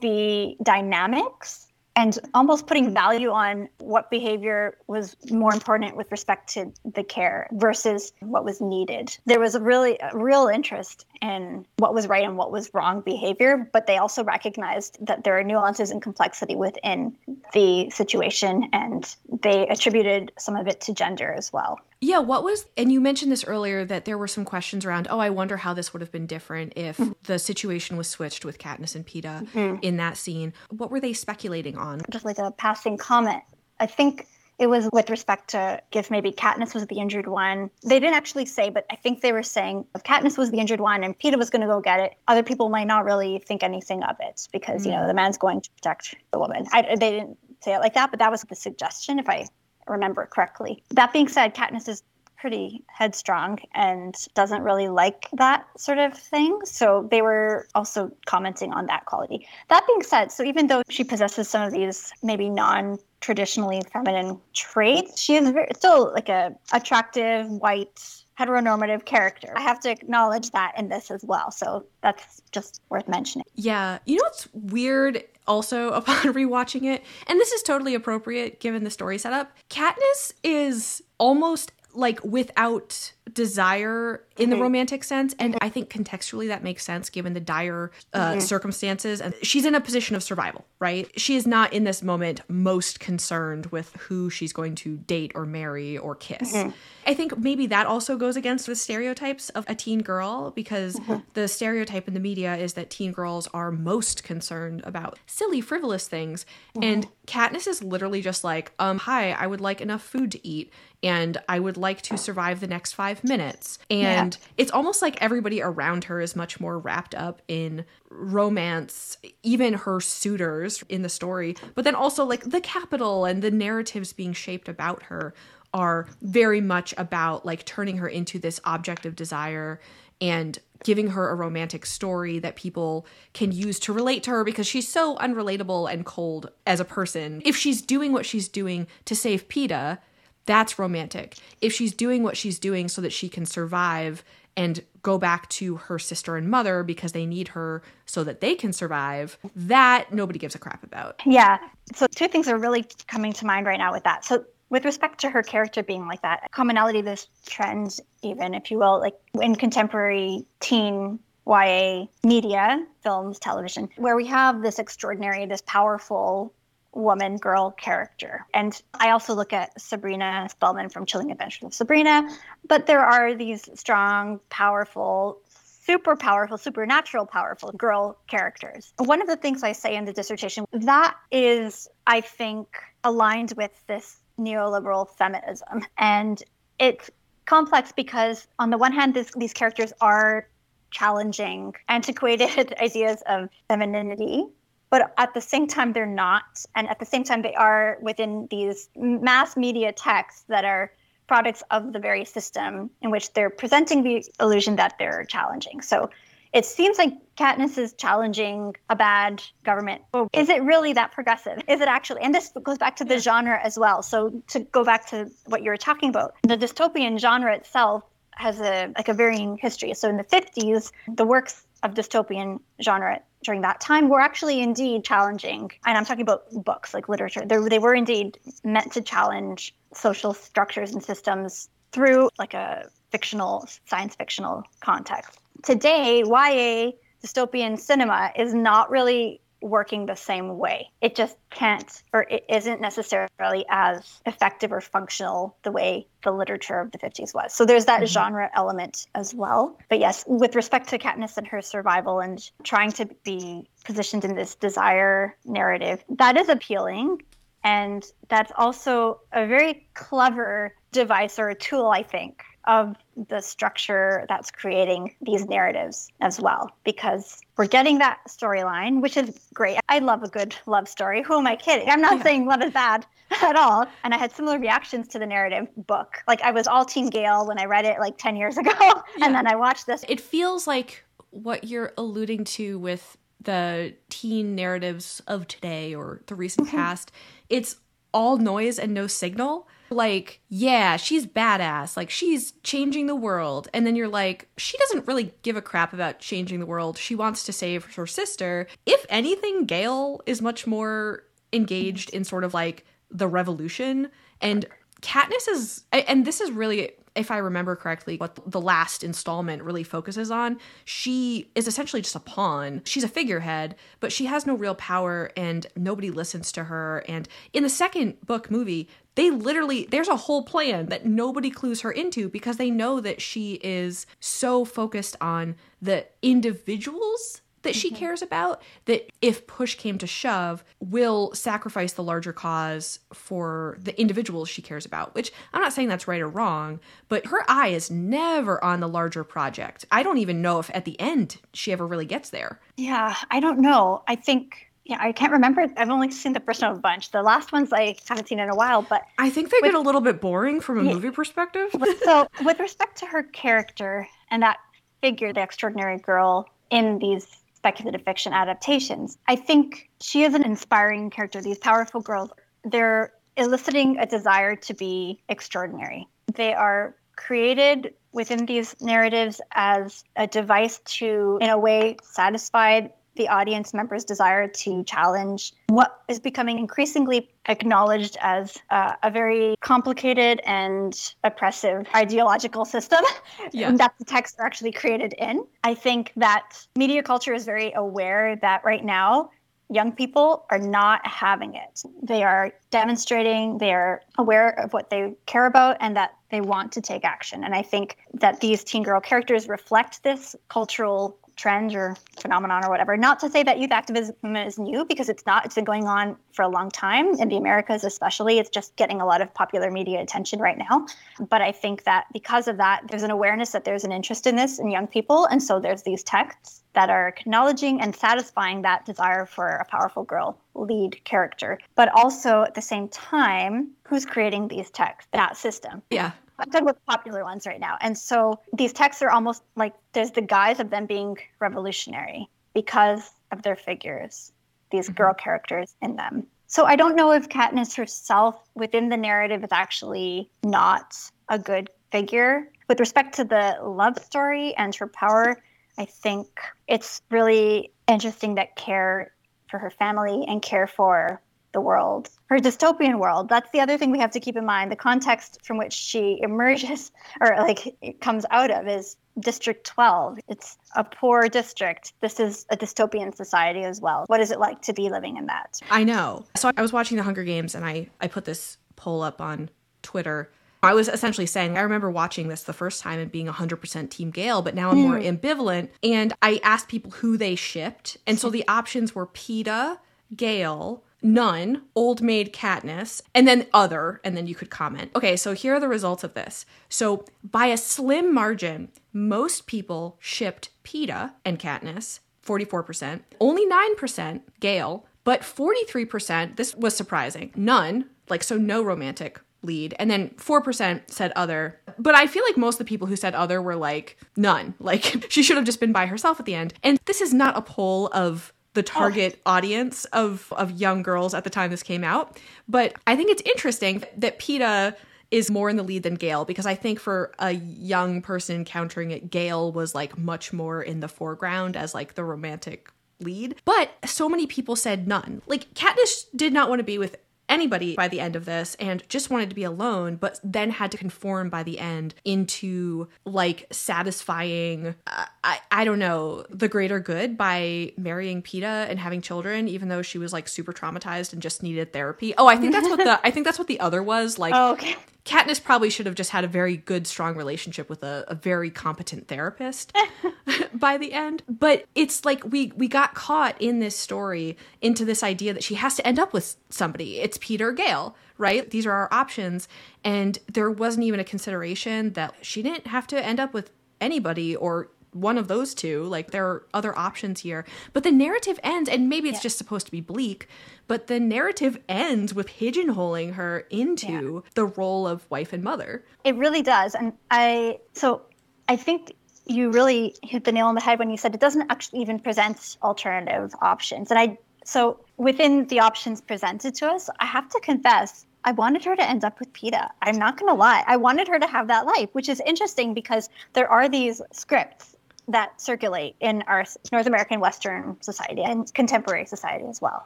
[0.00, 6.72] the dynamics and almost putting value on what behavior was more important with respect to
[6.94, 9.16] the care versus what was needed.
[9.26, 13.00] There was a really a real interest in what was right and what was wrong
[13.00, 17.16] behavior, but they also recognized that there are nuances and complexity within
[17.54, 21.78] the situation and they attributed some of it to gender as well.
[22.00, 25.20] Yeah, what was, and you mentioned this earlier that there were some questions around, oh,
[25.20, 27.12] I wonder how this would have been different if mm-hmm.
[27.22, 29.76] the situation was switched with Katniss and Peeta mm-hmm.
[29.82, 30.52] in that scene.
[30.70, 32.02] What were they speculating on?
[32.10, 33.42] just like a passing comment.
[33.78, 34.26] I think
[34.62, 37.68] it was with respect to if maybe Katniss was the injured one.
[37.82, 40.78] They didn't actually say, but I think they were saying if Katniss was the injured
[40.78, 43.64] one and Peeta was going to go get it, other people might not really think
[43.64, 45.08] anything of it because, you know, mm.
[45.08, 46.64] the man's going to protect the woman.
[46.72, 49.48] I, they didn't say it like that, but that was the suggestion, if I
[49.88, 50.84] remember correctly.
[50.90, 52.04] That being said, Katniss is
[52.42, 56.58] pretty headstrong and doesn't really like that sort of thing.
[56.64, 59.46] So they were also commenting on that quality.
[59.68, 64.40] That being said, so even though she possesses some of these maybe non traditionally feminine
[64.54, 69.52] traits, she is very, still like a attractive white heteronormative character.
[69.54, 71.52] I have to acknowledge that in this as well.
[71.52, 73.46] So that's just worth mentioning.
[73.54, 74.00] Yeah.
[74.04, 77.04] You know what's weird also upon rewatching it?
[77.28, 79.52] And this is totally appropriate given the story setup.
[79.70, 84.62] Katniss is almost like without desire in the mm-hmm.
[84.64, 88.40] romantic sense and i think contextually that makes sense given the dire uh, mm-hmm.
[88.40, 89.20] circumstances.
[89.20, 91.08] And she's in a position of survival right?
[91.18, 95.46] She is not in this moment most concerned with who she's going to date or
[95.46, 96.52] marry or kiss.
[96.52, 96.70] Mm-hmm.
[97.06, 101.00] I think maybe that also goes against the stereotypes of a teen girl because
[101.34, 106.08] the stereotype in the media is that teen girls are most concerned about silly frivolous
[106.08, 106.46] things.
[106.80, 110.72] And katniss is literally just like um hi i would like enough food to eat
[111.02, 113.78] and I would like to survive the next five minutes.
[113.90, 119.74] And it's almost like everybody around her is much more wrapped up in romance, even
[119.74, 124.32] her suitors in the story, but then also like the Capitol and the narratives being
[124.32, 125.34] shaped about her
[125.74, 129.80] are very much about like turning her into this object of desire
[130.20, 134.66] and giving her a romantic story that people can use to relate to her because
[134.66, 137.40] she's so unrelatable and cold as a person.
[137.44, 139.98] If she's doing what she's doing to save Peeta,
[140.46, 141.36] that's romantic.
[141.60, 144.24] If she's doing what she's doing so that she can survive
[144.56, 148.54] and go back to her sister and mother because they need her so that they
[148.54, 151.20] can survive, that nobody gives a crap about.
[151.24, 151.58] Yeah.
[151.94, 154.24] So two things are really coming to mind right now with that.
[154.24, 158.70] So with respect to her character being like that, commonality of this trend, even if
[158.70, 165.44] you will, like in contemporary teen YA media, films, television, where we have this extraordinary,
[165.44, 166.54] this powerful
[166.92, 168.46] woman girl character.
[168.54, 172.28] And I also look at Sabrina Spellman from Chilling Adventures of Sabrina,
[172.68, 178.92] but there are these strong, powerful, super powerful, supernatural powerful girl characters.
[178.98, 182.68] One of the things I say in the dissertation that is, I think,
[183.04, 185.84] aligned with this neoliberal feminism.
[185.98, 186.42] And
[186.78, 187.10] it's
[187.46, 190.48] complex because, on the one hand, this, these characters are
[190.90, 194.44] challenging antiquated ideas of femininity
[194.92, 198.46] but at the same time they're not and at the same time they are within
[198.50, 200.92] these mass media texts that are
[201.26, 206.08] products of the very system in which they're presenting the illusion that they're challenging so
[206.52, 210.02] it seems like Katniss is challenging a bad government.
[210.34, 211.62] Is it really that progressive?
[211.66, 212.20] Is it actually?
[212.20, 214.02] And this goes back to the genre as well.
[214.02, 218.02] So to go back to what you were talking about, the dystopian genre itself
[218.32, 219.94] has a like a varying history.
[219.94, 225.04] So in the 50s, the works of dystopian genre during that time were actually indeed
[225.04, 225.70] challenging.
[225.84, 227.42] And I'm talking about books, like literature.
[227.44, 233.68] They're, they were indeed meant to challenge social structures and systems through like a fictional,
[233.86, 235.38] science fictional context.
[235.62, 240.90] Today, YA dystopian cinema is not really working the same way.
[241.00, 246.80] It just can't, or it isn't necessarily as effective or functional the way the literature
[246.80, 247.52] of the 50s was.
[247.52, 248.06] So there's that mm-hmm.
[248.06, 249.78] genre element as well.
[249.88, 254.34] But yes, with respect to Katniss and her survival and trying to be positioned in
[254.34, 257.22] this desire narrative, that is appealing.
[257.64, 262.96] And that's also a very clever device or a tool, I think, of
[263.28, 269.48] the structure that's creating these narratives as well because we're getting that storyline which is
[269.52, 269.78] great.
[269.88, 271.22] I love a good love story.
[271.22, 271.88] Who am i kidding?
[271.88, 272.22] I'm not yeah.
[272.22, 273.04] saying love is bad
[273.42, 273.86] at all.
[274.04, 276.18] And i had similar reactions to the narrative book.
[276.28, 279.02] Like i was all team gale when i read it like 10 years ago yeah.
[279.22, 280.04] and then i watched this.
[280.08, 286.34] It feels like what you're alluding to with the teen narratives of today or the
[286.34, 286.76] recent mm-hmm.
[286.76, 287.10] past
[287.48, 287.76] it's
[288.14, 291.96] all noise and no signal like, yeah, she's badass.
[291.96, 293.68] Like, she's changing the world.
[293.72, 296.98] And then you're like, she doesn't really give a crap about changing the world.
[296.98, 298.66] She wants to save her sister.
[298.86, 304.10] If anything, Gale is much more engaged in sort of like the revolution.
[304.40, 304.66] And
[305.02, 309.82] Katniss is, and this is really if I remember correctly, what the last installment really
[309.82, 312.82] focuses on, she is essentially just a pawn.
[312.84, 317.04] She's a figurehead, but she has no real power and nobody listens to her.
[317.08, 321.82] And in the second book movie, they literally, there's a whole plan that nobody clues
[321.82, 327.88] her into because they know that she is so focused on the individuals that she
[327.88, 327.98] mm-hmm.
[327.98, 333.98] cares about that if push came to shove will sacrifice the larger cause for the
[334.00, 337.68] individuals she cares about which i'm not saying that's right or wrong but her eye
[337.68, 341.72] is never on the larger project i don't even know if at the end she
[341.72, 345.64] ever really gets there yeah i don't know i think yeah, I can't remember.
[345.76, 347.12] I've only seen the first one a bunch.
[347.12, 349.74] The last ones I haven't seen in a while, but I think they with, get
[349.74, 351.70] a little bit boring from a yeah, movie perspective.
[352.02, 354.58] so, with respect to her character and that
[355.00, 359.18] figure, the extraordinary girl in these speculative fiction adaptations.
[359.28, 361.40] I think she is an inspiring character.
[361.40, 362.30] These powerful girls,
[362.64, 366.08] they're eliciting a desire to be extraordinary.
[366.34, 373.28] They are created within these narratives as a device to, in a way, satisfy the
[373.28, 380.40] audience member's desire to challenge what is becoming increasingly acknowledged as uh, a very complicated
[380.44, 383.04] and oppressive ideological system
[383.52, 383.72] yeah.
[383.72, 385.44] that the texts are actually created in.
[385.64, 389.30] I think that media culture is very aware that right now
[389.72, 391.82] young people are not having it.
[392.02, 396.72] They are demonstrating, they are aware of what they care about, and that they want
[396.72, 397.42] to take action.
[397.42, 402.70] And I think that these teen girl characters reflect this cultural trend or phenomenon or
[402.70, 402.96] whatever.
[402.96, 405.44] Not to say that youth activism is new because it's not.
[405.44, 408.38] It's been going on for a long time in the Americas, especially.
[408.38, 410.86] It's just getting a lot of popular media attention right now.
[411.28, 414.36] But I think that because of that, there's an awareness that there's an interest in
[414.36, 415.26] this in young people.
[415.26, 420.04] And so there's these texts that are acknowledging and satisfying that desire for a powerful
[420.04, 421.58] girl lead character.
[421.74, 425.08] But also at the same time, who's creating these texts?
[425.12, 425.82] That system.
[425.90, 426.12] Yeah.
[426.38, 427.76] I'm talking about the popular ones right now.
[427.80, 433.10] And so these texts are almost like there's the guise of them being revolutionary because
[433.30, 434.32] of their figures,
[434.70, 434.94] these mm-hmm.
[434.94, 436.26] girl characters in them.
[436.46, 440.96] So I don't know if Katniss herself within the narrative is actually not
[441.30, 442.50] a good figure.
[442.68, 445.42] With respect to the love story and her power,
[445.78, 446.28] I think
[446.68, 449.12] it's really interesting that care
[449.48, 453.28] for her family and care for the world, her dystopian world.
[453.28, 454.72] That's the other thing we have to keep in mind.
[454.72, 460.18] The context from which she emerges or like comes out of is District 12.
[460.28, 461.92] It's a poor district.
[462.00, 464.04] This is a dystopian society as well.
[464.06, 465.60] What is it like to be living in that?
[465.70, 466.24] I know.
[466.36, 469.50] So I was watching the Hunger Games and I I put this poll up on
[469.82, 470.30] Twitter
[470.64, 474.10] I was essentially saying, I remember watching this the first time and being 100% Team
[474.10, 475.18] Gale, but now I'm more Mm.
[475.18, 475.70] ambivalent.
[475.82, 477.96] And I asked people who they shipped.
[478.06, 479.78] And so the options were Peeta,
[480.14, 484.92] Gale, None, Old Maid Katniss, and then other, and then you could comment.
[484.94, 486.46] Okay, so here are the results of this.
[486.68, 494.86] So by a slim margin, most people shipped Peeta and Katniss, 44%, only 9% Gale,
[495.04, 501.12] but 43%, this was surprising, none, like so no romantic lead, and then 4% said
[501.16, 501.60] other.
[501.78, 504.54] But I feel like most of the people who said other were like none.
[504.58, 506.54] Like she should have just been by herself at the end.
[506.62, 508.64] And this is not a poll of the oh.
[508.64, 512.18] target audience of of young girls at the time this came out.
[512.48, 514.76] But I think it's interesting that Peeta
[515.10, 518.90] is more in the lead than Gale because I think for a young person encountering
[518.90, 523.36] it, Gale was like much more in the foreground as like the romantic lead.
[523.44, 525.20] But so many people said none.
[525.26, 526.96] Like Katniss did not want to be with
[527.32, 530.70] anybody by the end of this and just wanted to be alone but then had
[530.70, 536.80] to conform by the end into like satisfying uh, I, I don't know the greater
[536.80, 541.22] good by marrying Peeta and having children even though she was like super traumatized and
[541.22, 543.82] just needed therapy oh I think that's what the I think that's what the other
[543.82, 544.76] was like Oh, okay.
[545.04, 548.50] Katniss probably should have just had a very good, strong relationship with a, a very
[548.50, 549.72] competent therapist
[550.54, 551.24] by the end.
[551.28, 555.56] But it's like we we got caught in this story into this idea that she
[555.56, 557.00] has to end up with somebody.
[557.00, 558.48] It's Peeta Gale, right?
[558.48, 559.48] These are our options,
[559.82, 564.36] and there wasn't even a consideration that she didn't have to end up with anybody
[564.36, 565.84] or one of those two.
[565.84, 567.44] Like there are other options here.
[567.72, 570.28] But the narrative ends, and maybe it's just supposed to be bleak,
[570.66, 575.84] but the narrative ends with pigeonholing her into the role of wife and mother.
[576.04, 576.74] It really does.
[576.74, 578.02] And I, so
[578.48, 578.94] I think
[579.26, 581.98] you really hit the nail on the head when you said it doesn't actually even
[581.98, 583.90] present alternative options.
[583.90, 588.64] And I, so within the options presented to us, I have to confess, I wanted
[588.64, 589.68] her to end up with Peeta.
[589.82, 590.64] I'm not going to lie.
[590.66, 594.71] I wanted her to have that life, which is interesting because there are these scripts
[595.08, 599.84] that circulate in our North American Western society and contemporary society as well.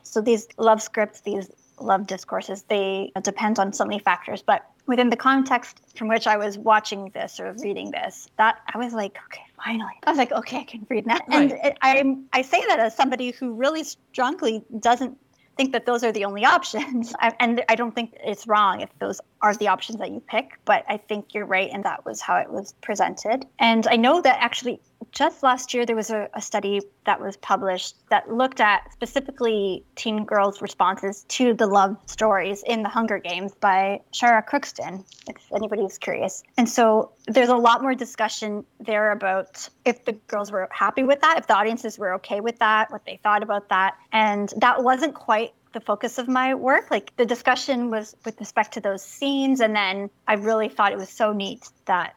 [0.03, 1.51] So these love scripts, these
[1.81, 4.43] love discourses, they depend on so many factors.
[4.43, 8.79] But within the context from which I was watching this or reading this, that I
[8.79, 9.93] was like, okay, finally.
[10.05, 11.19] I was like, okay, I can read now.
[11.29, 11.61] And Right.
[11.65, 15.19] it, I I say that as somebody who really strongly doesn't
[15.57, 17.15] think that those are the only options.
[17.19, 20.59] I, and I don't think it's wrong if those are the options that you pick,
[20.65, 23.47] but I think you're right, and that was how it was presented.
[23.59, 24.81] And I know that actually
[25.13, 29.85] just last year there was a, a study that was published that looked at specifically
[29.95, 35.37] teen girls' responses to the love stories in the Hunger Games by Shara Crookston, if
[35.55, 36.43] anybody's curious.
[36.59, 41.21] And so there's a lot more discussion there about if the girls were happy with
[41.21, 43.97] that, if the audiences were okay with that, what they thought about that.
[44.13, 46.91] And that wasn't quite the focus of my work.
[46.91, 49.61] Like the discussion was with respect to those scenes.
[49.61, 52.15] And then I really thought it was so neat that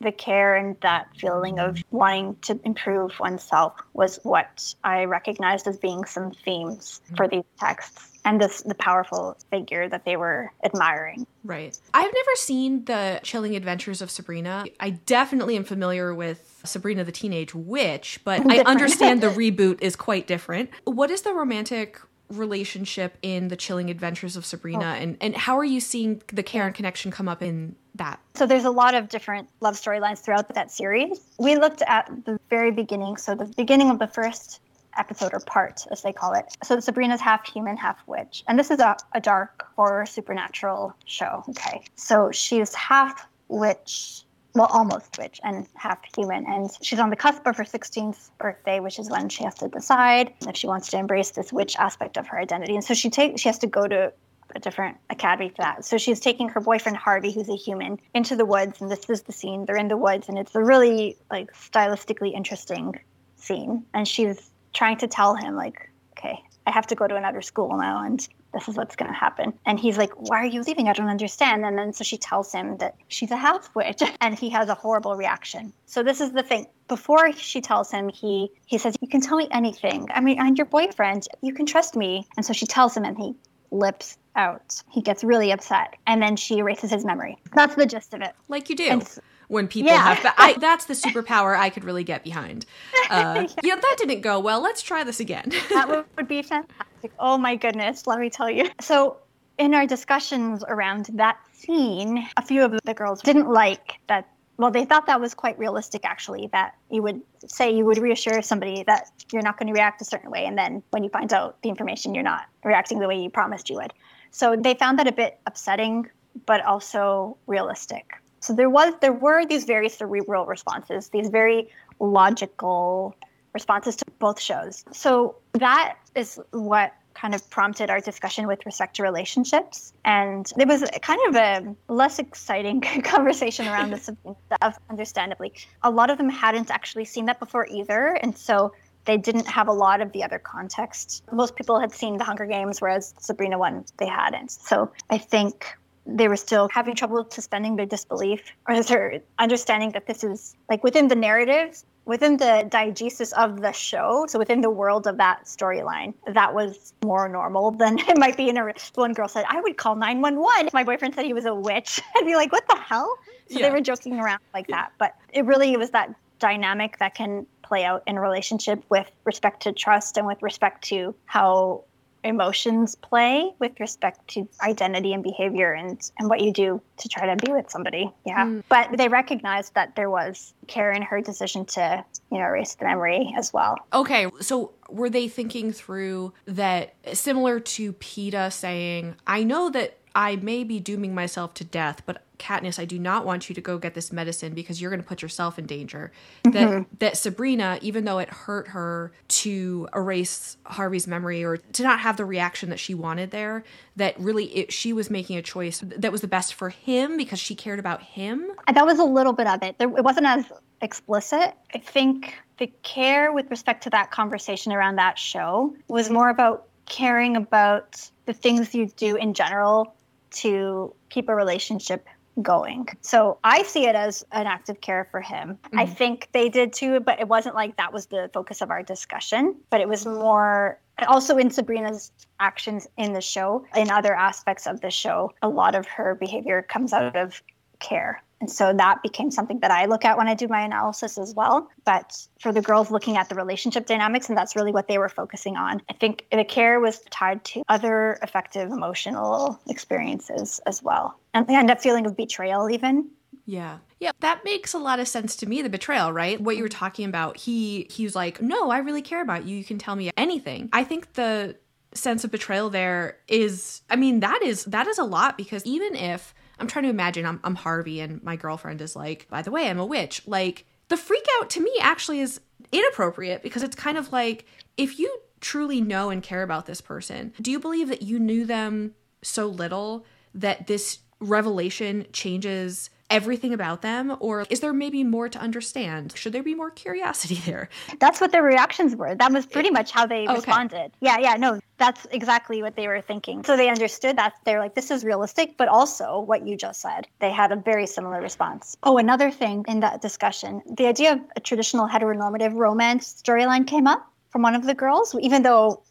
[0.00, 5.76] the care and that feeling of wanting to improve oneself was what I recognized as
[5.76, 7.16] being some themes mm-hmm.
[7.16, 11.26] for these texts and this the powerful figure that they were admiring.
[11.42, 11.76] Right.
[11.94, 14.66] I've never seen the Chilling Adventures of Sabrina.
[14.78, 19.96] I definitely am familiar with Sabrina the Teenage Witch, but I understand the reboot is
[19.96, 20.70] quite different.
[20.84, 25.02] What is the romantic relationship in the Chilling Adventures of Sabrina oh.
[25.02, 28.20] and and how are you seeing the Karen connection come up in that?
[28.34, 31.20] So there's a lot of different love storylines throughout that series.
[31.38, 34.60] We looked at the very beginning, so the beginning of the first
[34.98, 36.46] episode or part, as they call it.
[36.62, 38.42] So Sabrina's half human, half witch.
[38.48, 41.44] And this is a, a dark horror supernatural show.
[41.50, 41.82] Okay.
[41.96, 46.44] So she's half witch, well, almost witch, and half human.
[46.46, 49.68] And she's on the cusp of her 16th birthday, which is when she has to
[49.68, 52.74] decide if she wants to embrace this witch aspect of her identity.
[52.74, 54.12] And so she takes she has to go to
[54.54, 55.84] a different academy for that.
[55.84, 59.22] So she's taking her boyfriend Harvey, who's a human, into the woods, and this is
[59.22, 59.64] the scene.
[59.64, 62.98] They're in the woods, and it's a really like stylistically interesting
[63.36, 63.84] scene.
[63.94, 67.76] And she's trying to tell him like, okay, I have to go to another school
[67.76, 69.52] now, and this is what's going to happen.
[69.66, 70.88] And he's like, why are you leaving?
[70.88, 71.64] I don't understand.
[71.64, 74.74] And then so she tells him that she's a half witch, and he has a
[74.74, 75.72] horrible reaction.
[75.86, 76.66] So this is the thing.
[76.88, 80.08] Before she tells him, he he says, "You can tell me anything.
[80.12, 81.26] I mean, I'm your boyfriend.
[81.40, 83.34] You can trust me." And so she tells him, and he
[83.70, 84.82] lips out.
[84.90, 87.36] He gets really upset, and then she erases his memory.
[87.54, 88.32] That's the gist of it.
[88.48, 88.84] Like you do.
[88.88, 89.08] And
[89.48, 90.14] when people Yeah.
[90.14, 92.66] have I, that's the superpower I could really get behind.
[93.08, 94.60] Uh, yeah, that didn't go well.
[94.60, 95.52] Let's try this again.
[95.70, 96.86] that would, would be fantastic.
[97.18, 98.68] Oh my goodness, let me tell you.
[98.80, 99.18] So,
[99.58, 104.28] in our discussions around that scene, a few of the girls didn't like that.
[104.56, 108.42] Well, they thought that was quite realistic, actually, that you would say you would reassure
[108.42, 110.44] somebody that you're not going to react a certain way.
[110.44, 113.70] And then when you find out the information, you're not reacting the way you promised
[113.70, 113.94] you would.
[114.32, 116.10] So they found that a bit upsetting
[116.46, 118.14] but also realistic.
[118.40, 121.68] So there was there were these very cerebral responses, these very
[121.98, 123.14] logical
[123.52, 124.84] responses to both shows.
[124.92, 129.92] So that is what kind of prompted our discussion with respect to relationships.
[130.04, 134.08] And it was kind of a less exciting conversation around this
[134.46, 135.52] stuff, understandably.
[135.82, 138.18] A lot of them hadn't actually seen that before either.
[138.22, 138.72] And so
[139.04, 141.24] they didn't have a lot of the other context.
[141.32, 144.50] Most people had seen the Hunger Games, whereas Sabrina one, they hadn't.
[144.50, 145.66] So I think
[146.06, 150.82] they were still having trouble suspending their disbelief or their understanding that this is like
[150.82, 155.44] within the narrative within the diegesis of the show, so within the world of that
[155.44, 158.74] storyline, that was more normal than it might be in a.
[158.96, 162.02] One girl said, "I would call 911 if my boyfriend said he was a witch."
[162.16, 163.16] I'd be like, "What the hell?"
[163.48, 163.68] So yeah.
[163.68, 164.76] they were joking around like yeah.
[164.76, 169.08] that, but it really was that dynamic that can play out in a relationship with
[169.24, 171.84] respect to trust and with respect to how
[172.24, 177.34] emotions play with respect to identity and behavior and, and what you do to try
[177.34, 178.12] to be with somebody.
[178.26, 178.46] Yeah.
[178.46, 178.62] Mm.
[178.68, 182.84] But they recognized that there was care in her decision to, you know, erase the
[182.84, 183.76] memory as well.
[183.92, 184.26] Okay.
[184.40, 190.64] So were they thinking through that similar to Peeta saying, I know that I may
[190.64, 193.94] be dooming myself to death, but Katniss, I do not want you to go get
[193.94, 196.10] this medicine because you're going to put yourself in danger.
[196.44, 196.52] Mm-hmm.
[196.52, 202.00] That that Sabrina, even though it hurt her to erase Harvey's memory or to not
[202.00, 203.62] have the reaction that she wanted there,
[203.96, 207.38] that really it, she was making a choice that was the best for him because
[207.38, 208.50] she cared about him.
[208.72, 209.78] That was a little bit of it.
[209.78, 210.46] There, it wasn't as
[210.80, 211.54] explicit.
[211.74, 216.66] I think the care with respect to that conversation around that show was more about
[216.86, 219.94] caring about the things you do in general
[220.30, 222.06] to keep a relationship
[222.42, 222.88] going.
[223.00, 225.58] So I see it as an act of care for him.
[225.64, 225.78] Mm-hmm.
[225.78, 228.82] I think they did too, but it wasn't like that was the focus of our
[228.82, 229.56] discussion.
[229.70, 234.80] But it was more also in Sabrina's actions in the show, in other aspects of
[234.80, 237.42] the show, a lot of her behavior comes out of
[237.78, 238.22] care.
[238.40, 241.34] And so that became something that I look at when I do my analysis as
[241.34, 241.68] well.
[241.84, 245.10] But for the girls looking at the relationship dynamics, and that's really what they were
[245.10, 245.82] focusing on.
[245.90, 251.18] I think the care was tied to other effective emotional experiences as well.
[251.34, 253.10] And, they end up feeling of betrayal, even.
[253.44, 253.78] Yeah.
[253.98, 256.40] Yeah, that makes a lot of sense to me, the betrayal, right?
[256.40, 257.36] What you were talking about.
[257.36, 259.56] He he was like, "No, I really care about you.
[259.56, 261.56] You can tell me anything." I think the
[261.92, 265.94] sense of betrayal there is I mean, that is that is a lot because even
[265.94, 269.50] if I'm trying to imagine I'm, I'm Harvey and my girlfriend is like, by the
[269.50, 270.22] way, I'm a witch.
[270.26, 272.40] Like, the freak out to me actually is
[272.72, 274.44] inappropriate because it's kind of like
[274.76, 278.44] if you truly know and care about this person, do you believe that you knew
[278.44, 280.04] them so little
[280.34, 286.14] that this revelation changes everything about them or is there maybe more to understand?
[286.16, 287.68] Should there be more curiosity there?
[287.98, 289.14] That's what their reactions were.
[289.14, 290.34] That was pretty much how they okay.
[290.34, 290.92] responded.
[291.00, 293.42] Yeah yeah no that's exactly what they were thinking.
[293.44, 294.34] So they understood that.
[294.44, 297.86] They're like this is realistic but also what you just said they had a very
[297.86, 298.76] similar response.
[298.82, 303.86] Oh another thing in that discussion the idea of a traditional heteronormative romance storyline came
[303.86, 305.82] up from one of the girls even though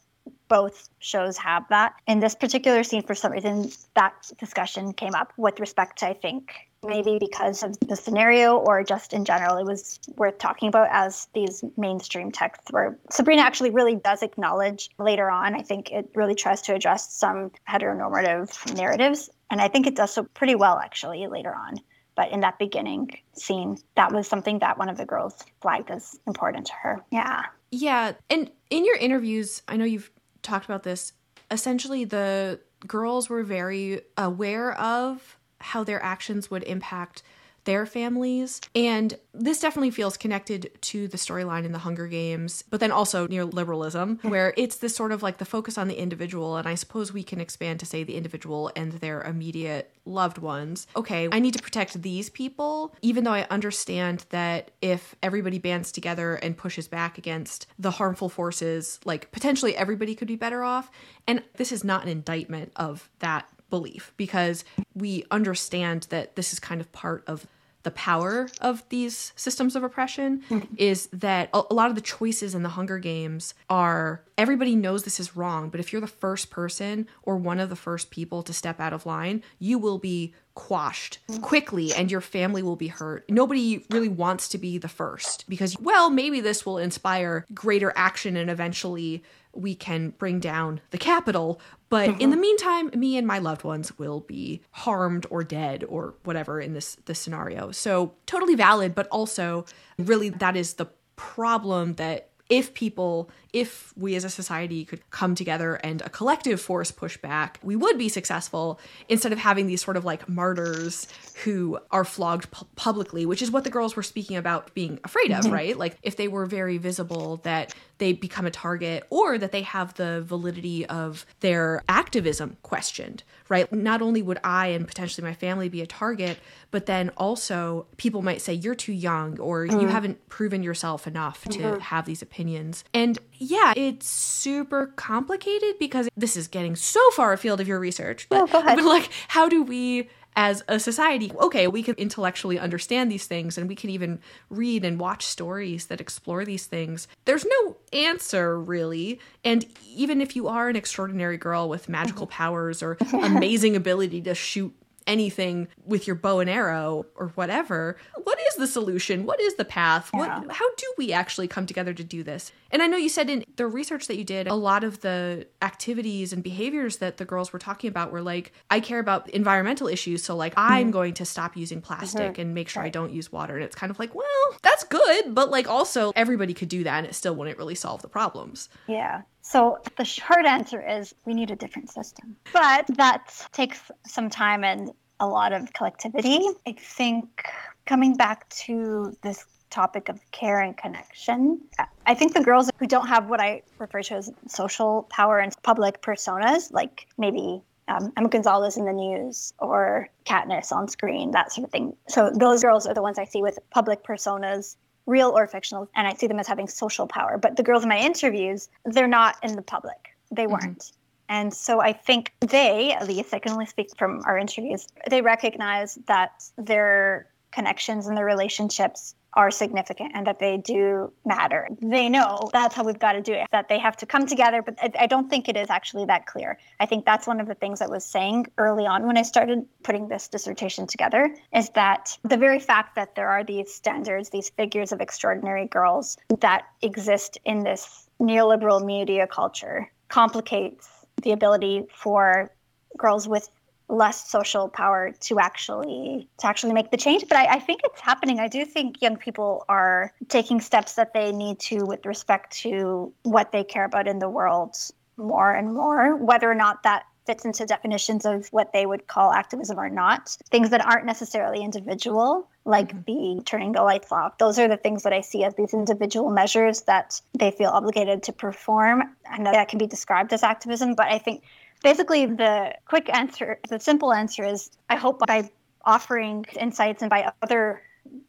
[0.48, 1.94] both shows have that.
[2.06, 6.14] In this particular scene, for some reason, that discussion came up with respect to, I
[6.14, 10.88] think, maybe because of the scenario or just in general, it was worth talking about
[10.90, 15.54] as these mainstream texts where Sabrina actually really does acknowledge later on.
[15.54, 19.28] I think it really tries to address some heteronormative narratives.
[19.50, 21.76] And I think it does so pretty well, actually, later on.
[22.16, 26.18] But in that beginning scene, that was something that one of the girls flagged as
[26.26, 27.04] important to her.
[27.10, 27.44] Yeah.
[27.70, 28.12] Yeah.
[28.28, 30.10] And in your interviews, I know you've
[30.42, 31.12] talked about this.
[31.50, 37.22] Essentially, the girls were very aware of how their actions would impact
[37.64, 38.60] their families.
[38.74, 43.26] And this definitely feels connected to the storyline in the Hunger Games, but then also
[43.28, 46.56] neoliberalism, where it's this sort of like the focus on the individual.
[46.56, 50.86] And I suppose we can expand to say the individual and their immediate loved ones.
[50.96, 55.92] Okay, I need to protect these people, even though I understand that if everybody bands
[55.92, 60.90] together and pushes back against the harmful forces, like potentially everybody could be better off.
[61.26, 64.64] And this is not an indictment of that belief because
[64.94, 67.46] we understand that this is kind of part of
[67.82, 70.42] the power of these systems of oppression
[70.76, 75.18] is that a, lot of the choices in the Hunger Games are everybody knows this
[75.18, 78.52] is wrong, but if you're the first person or one of the first people to
[78.52, 81.40] step out of line, you will be quashed mm-hmm.
[81.40, 83.24] quickly and your family will be hurt.
[83.30, 88.36] Nobody really wants to be the first because, well, maybe this will inspire greater action
[88.36, 89.22] and eventually
[89.54, 91.62] we can bring down the Capitol.
[91.88, 92.20] But mm-hmm.
[92.20, 96.60] in the meantime, me and my loved ones will be harmed or dead or whatever
[96.60, 97.70] in this this scenario.
[97.70, 99.64] So totally valid, but also
[99.98, 105.36] really that is the problem that if people, if we as a society could come
[105.36, 109.82] together and a collective force push back, we would be successful instead of having these
[109.82, 111.06] sort of like martyrs
[111.44, 115.30] who are flogged pu- publicly, which is what the girls were speaking about being afraid
[115.30, 115.54] of, mm-hmm.
[115.54, 115.78] right?
[115.78, 119.94] Like if they were very visible, that they become a target or that they have
[119.94, 123.70] the validity of their activism questioned, right?
[123.72, 126.38] Not only would I and potentially my family be a target,
[126.70, 129.82] but then also people might say you're too young or mm.
[129.82, 131.80] you haven't proven yourself enough to mm-hmm.
[131.80, 132.84] have these opinions.
[132.94, 138.28] And yeah, it's super complicated because this is getting so far afield of your research.
[138.30, 138.76] But, oh, go ahead.
[138.76, 143.58] But like, how do we as a society, okay, we can intellectually understand these things
[143.58, 147.08] and we can even read and watch stories that explore these things.
[147.24, 149.20] There's no answer really.
[149.44, 152.36] And even if you are an extraordinary girl with magical mm-hmm.
[152.36, 154.74] powers or amazing ability to shoot
[155.06, 159.64] anything with your bow and arrow or whatever what is the solution what is the
[159.64, 160.40] path yeah.
[160.40, 163.28] what how do we actually come together to do this and i know you said
[163.30, 167.24] in the research that you did a lot of the activities and behaviors that the
[167.24, 170.72] girls were talking about were like i care about environmental issues so like mm-hmm.
[170.72, 172.40] i'm going to stop using plastic mm-hmm.
[172.40, 172.88] and make sure right.
[172.88, 174.24] i don't use water and it's kind of like well
[174.62, 178.02] that's good but like also everybody could do that and it still wouldn't really solve
[178.02, 182.36] the problems yeah so the short answer is we need a different system.
[182.52, 186.40] But that takes some time and a lot of collectivity.
[186.68, 187.46] I think
[187.84, 191.60] coming back to this topic of care and connection,
[192.06, 195.52] I think the girls who don't have what I refer to as social power and
[195.64, 201.52] public personas, like maybe um, Emma Gonzalez in the news or Katniss on screen, that
[201.52, 201.96] sort of thing.
[202.08, 204.76] So those girls are the ones I see with public personas
[205.10, 207.36] real or fictional, and I see them as having social power.
[207.36, 210.16] But the girls in my interviews, they're not in the public.
[210.30, 210.52] They mm-hmm.
[210.52, 210.78] weren't.
[210.78, 210.96] Mm-hmm.
[211.30, 215.22] And so I think they, at least I can only speak from our interviews, they
[215.22, 221.68] recognize that their connections and their relationships are significant and that they do matter.
[221.80, 224.62] They know that's how we've got to do it, that they have to come together,
[224.62, 226.58] but I don't think it is actually that clear.
[226.80, 229.64] I think that's one of the things I was saying early on when I started
[229.82, 234.50] putting this dissertation together is that the very fact that there are these standards, these
[234.50, 240.88] figures of extraordinary girls that exist in this neoliberal media culture complicates
[241.22, 242.50] the ability for
[242.96, 243.48] girls with
[243.90, 247.24] less social power to actually to actually make the change.
[247.28, 248.38] But I, I, think it's happening.
[248.38, 253.12] I do think young people are taking steps that they need to with respect to
[253.22, 254.76] what they care about in the world
[255.16, 259.32] more and more whether or not that fits into definitions of what they would call
[259.32, 260.36] activism or not.
[260.50, 263.36] Things that aren't necessarily individual like mm-hmm.
[263.36, 264.38] the turning the lights off.
[264.38, 268.22] Those are the things that i see as these individual measures that they feel obligated
[268.24, 269.02] to perform.
[269.26, 271.42] And that can be described as activism but i think
[271.82, 275.48] basically the quick answer the simple answer is i hope by
[275.84, 277.82] offering insights and by other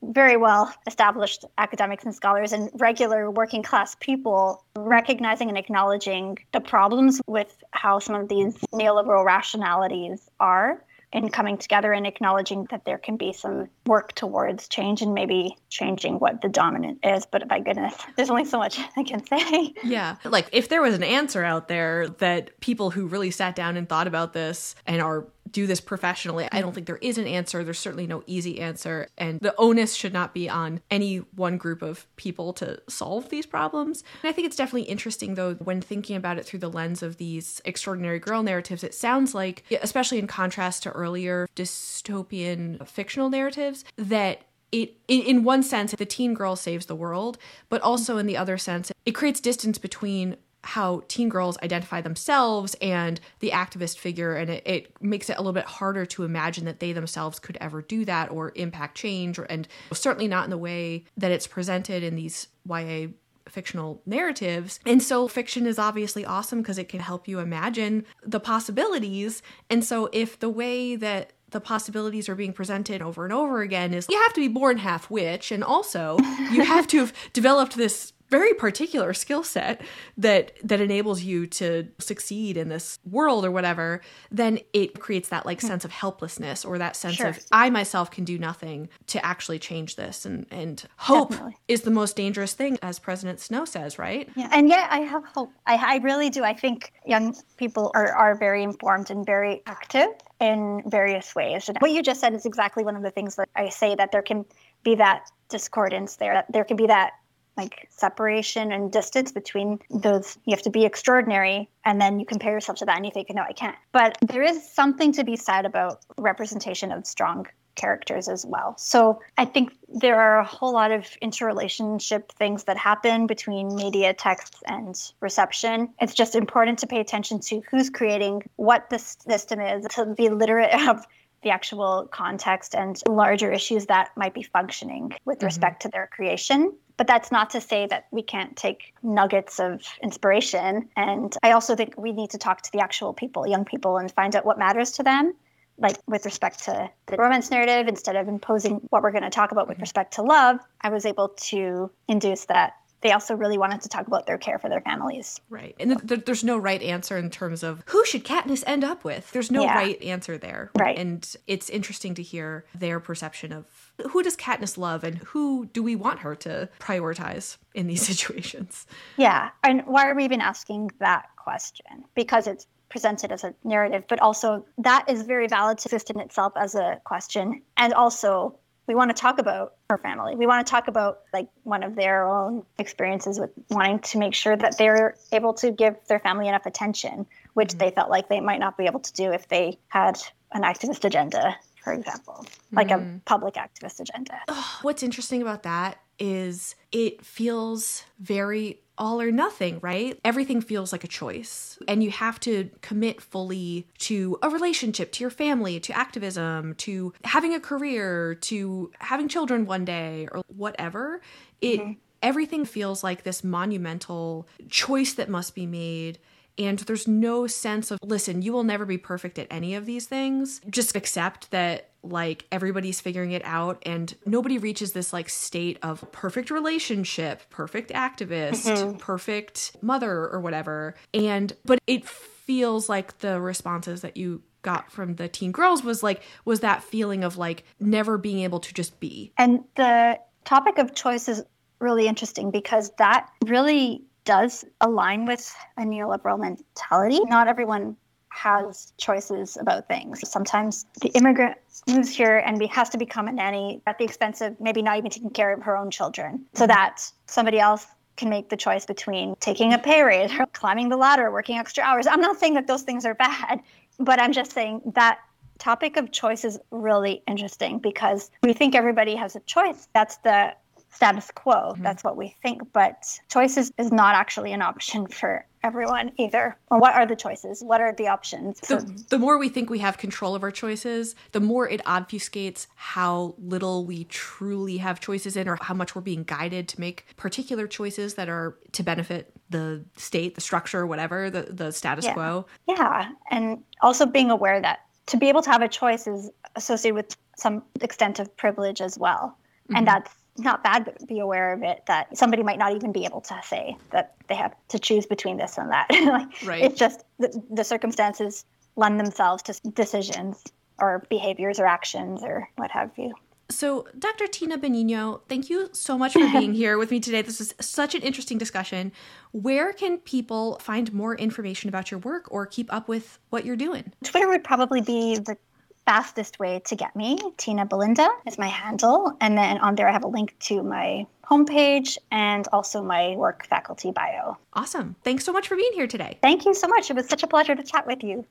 [0.03, 6.61] very well established academics and scholars and regular working class people recognizing and acknowledging the
[6.61, 10.83] problems with how some of these neoliberal rationalities are
[11.13, 15.57] and coming together and acknowledging that there can be some work towards change and maybe
[15.69, 17.25] changing what the dominant is.
[17.25, 19.73] But my goodness, there's only so much I can say.
[19.83, 20.17] Yeah.
[20.23, 23.87] Like if there was an answer out there that people who really sat down and
[23.87, 26.47] thought about this and are do this professionally.
[26.51, 26.75] I don't mm.
[26.75, 27.63] think there is an answer.
[27.63, 29.07] There's certainly no easy answer.
[29.17, 33.45] And the onus should not be on any one group of people to solve these
[33.45, 34.03] problems.
[34.23, 37.17] And I think it's definitely interesting, though, when thinking about it through the lens of
[37.17, 43.83] these extraordinary girl narratives, it sounds like, especially in contrast to earlier dystopian fictional narratives,
[43.97, 47.37] that it in, one sense the teen girl saves the world
[47.67, 52.75] but also in the other sense it creates distance between how teen girls identify themselves
[52.81, 56.65] and the activist figure and it, it, makes it a little bit harder to imagine
[56.65, 60.49] that they themselves could ever do that or impact change or, and certainly not in
[60.49, 63.07] the way that it's presented in these YA
[63.49, 64.79] fictional narratives.
[64.85, 69.41] And so fiction is obviously awesome because it can help you imagine the possibilities.
[69.69, 73.93] And so if the way that the possibilities are being presented over and over again
[73.93, 76.17] is you have to be born half witch and also
[76.51, 79.81] you have to have developed this very particular skill set
[80.17, 84.01] that that enables you to succeed in this world or whatever
[84.31, 85.67] then it creates that like hmm.
[85.67, 87.27] sense of helplessness or that sense sure.
[87.27, 91.57] of i myself can do nothing to actually change this and and hope Definitely.
[91.67, 95.25] is the most dangerous thing as president snow says right yeah and yet i have
[95.25, 99.61] hope i, I really do i think young people are, are very informed and very
[99.67, 100.07] active
[100.39, 103.49] in various ways and what you just said is exactly one of the things that
[103.57, 104.45] i say that there can
[104.83, 107.11] be that discordance there that there can be that
[107.57, 112.53] like separation and distance between those you have to be extraordinary and then you compare
[112.53, 115.35] yourself to that and you think no i can't but there is something to be
[115.35, 117.45] said about representation of strong
[117.75, 118.75] characters as well.
[118.77, 124.13] So I think there are a whole lot of interrelationship things that happen between media,
[124.13, 125.89] text, and reception.
[125.99, 130.29] It's just important to pay attention to who's creating, what the system is, to be
[130.29, 131.05] literate of
[131.43, 135.45] the actual context and larger issues that might be functioning with mm-hmm.
[135.45, 136.73] respect to their creation.
[136.97, 140.87] But that's not to say that we can't take nuggets of inspiration.
[140.95, 144.11] And I also think we need to talk to the actual people, young people, and
[144.11, 145.33] find out what matters to them
[145.81, 149.51] like with respect to the romance narrative, instead of imposing what we're going to talk
[149.51, 149.83] about with mm-hmm.
[149.83, 154.07] respect to love, I was able to induce that they also really wanted to talk
[154.07, 155.41] about their care for their families.
[155.49, 155.75] Right.
[155.79, 159.31] And th- there's no right answer in terms of who should Katniss end up with.
[159.31, 159.75] There's no yeah.
[159.75, 160.71] right answer there.
[160.77, 160.97] Right.
[160.97, 163.65] And it's interesting to hear their perception of
[164.09, 168.85] who does Katniss love and who do we want her to prioritize in these situations.
[169.17, 169.49] Yeah.
[169.63, 172.05] And why are we even asking that question?
[172.15, 176.19] Because it's presented as a narrative, but also that is very valid to exist in
[176.19, 177.61] itself as a question.
[177.77, 178.59] And also,
[178.91, 180.35] we want to talk about her family.
[180.35, 184.33] We want to talk about like one of their own experiences with wanting to make
[184.33, 187.77] sure that they're able to give their family enough attention, which mm-hmm.
[187.77, 190.19] they felt like they might not be able to do if they had
[190.51, 193.15] an activist agenda, for example, like mm-hmm.
[193.15, 194.37] a public activist agenda.
[194.49, 200.19] Oh, what's interesting about that is it feels very all or nothing, right?
[200.23, 201.79] Everything feels like a choice.
[201.87, 207.11] And you have to commit fully to a relationship, to your family, to activism, to
[207.23, 211.19] having a career, to having children one day, or whatever.
[211.61, 211.93] It mm-hmm.
[212.21, 216.19] everything feels like this monumental choice that must be made
[216.65, 220.05] and there's no sense of listen you will never be perfect at any of these
[220.05, 220.61] things.
[220.69, 226.11] Just accept that like everybody's figuring it out and nobody reaches this like state of
[226.11, 228.97] perfect relationship perfect activist mm-hmm.
[228.97, 230.95] perfect mother or whatever.
[231.13, 236.03] And but it feels like the responses that you got from the teen girls was
[236.03, 239.31] like was that feeling of like never being able to just be.
[239.37, 241.43] And the topic of choice is
[241.79, 247.19] really interesting because that really does align with a neoliberal mentality.
[247.25, 247.95] Not everyone
[248.29, 250.27] has choices about things.
[250.29, 251.57] Sometimes the immigrant
[251.87, 254.97] moves here and be, has to become a nanny at the expense of maybe not
[254.97, 256.69] even taking care of her own children, so mm-hmm.
[256.69, 260.97] that somebody else can make the choice between taking a pay raise or climbing the
[260.97, 262.07] ladder, working extra hours.
[262.07, 263.61] I'm not saying that those things are bad,
[263.99, 265.19] but I'm just saying that
[265.59, 269.87] topic of choice is really interesting because we think everybody has a choice.
[269.93, 270.53] That's the
[270.91, 271.53] status quo.
[271.53, 271.83] Mm-hmm.
[271.83, 272.61] That's what we think.
[272.73, 276.57] But choices is not actually an option for everyone either.
[276.69, 277.63] Or what are the choices?
[277.63, 278.59] What are the options?
[278.61, 282.65] The, the more we think we have control of our choices, the more it obfuscates
[282.75, 287.05] how little we truly have choices in or how much we're being guided to make
[287.15, 292.13] particular choices that are to benefit the state, the structure, whatever, the, the status yeah.
[292.13, 292.45] quo.
[292.67, 293.11] Yeah.
[293.29, 297.17] And also being aware that to be able to have a choice is associated with
[297.37, 299.37] some extent of privilege as well.
[299.67, 299.75] Mm-hmm.
[299.77, 303.05] And that's not bad, but be aware of it that somebody might not even be
[303.05, 305.87] able to say that they have to choose between this and that.
[305.91, 306.63] like, right.
[306.63, 310.43] It's just the, the circumstances lend themselves to decisions
[310.79, 313.13] or behaviors or actions or what have you.
[313.51, 314.27] So, Dr.
[314.27, 317.21] Tina Benigno, thank you so much for being here with me today.
[317.21, 318.93] This was such an interesting discussion.
[319.33, 323.57] Where can people find more information about your work or keep up with what you're
[323.57, 323.91] doing?
[324.05, 325.37] Twitter would probably be the
[325.85, 327.17] fastest way to get me.
[327.37, 329.15] Tina Belinda is my handle.
[329.19, 333.45] And then on there, I have a link to my homepage and also my work
[333.47, 334.37] faculty bio.
[334.53, 334.95] Awesome.
[335.03, 336.17] Thanks so much for being here today.
[336.21, 336.89] Thank you so much.
[336.89, 338.25] It was such a pleasure to chat with you.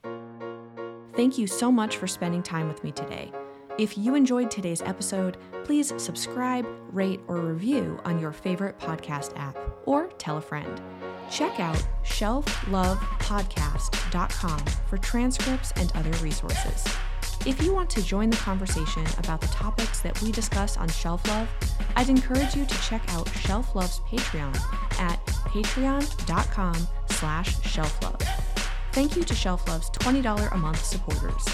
[1.15, 3.33] Thank you so much for spending time with me today.
[3.79, 9.57] If you enjoyed today's episode, please subscribe, rate, or review on your favorite podcast app
[9.87, 10.81] or tell a friend.
[11.31, 16.85] Check out shelflovepodcast.com for transcripts and other resources.
[17.47, 21.27] If you want to join the conversation about the topics that we discuss on Shelf
[21.29, 21.49] Love,
[21.97, 24.55] I'd encourage you to check out Shelf Love's Patreon
[25.01, 26.77] at patreon.com
[27.09, 28.21] slash shelflove.
[28.93, 31.47] Thank you to Shelf Love's $20 a month supporters,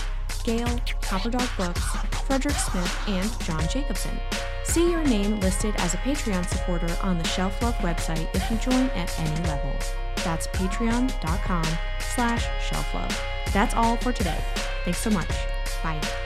[0.42, 0.66] Gail,
[1.02, 1.84] Copperdog Books,
[2.26, 4.18] Frederick Smith, and John Jacobson.
[4.64, 8.56] See your name listed as a Patreon supporter on the Shelf Love website if you
[8.58, 9.72] join at any level.
[10.24, 11.64] That's patreon.com
[12.00, 13.16] slash shelflove.
[13.52, 14.42] That's all for today.
[14.84, 15.30] Thanks so much.
[15.82, 16.25] Bye.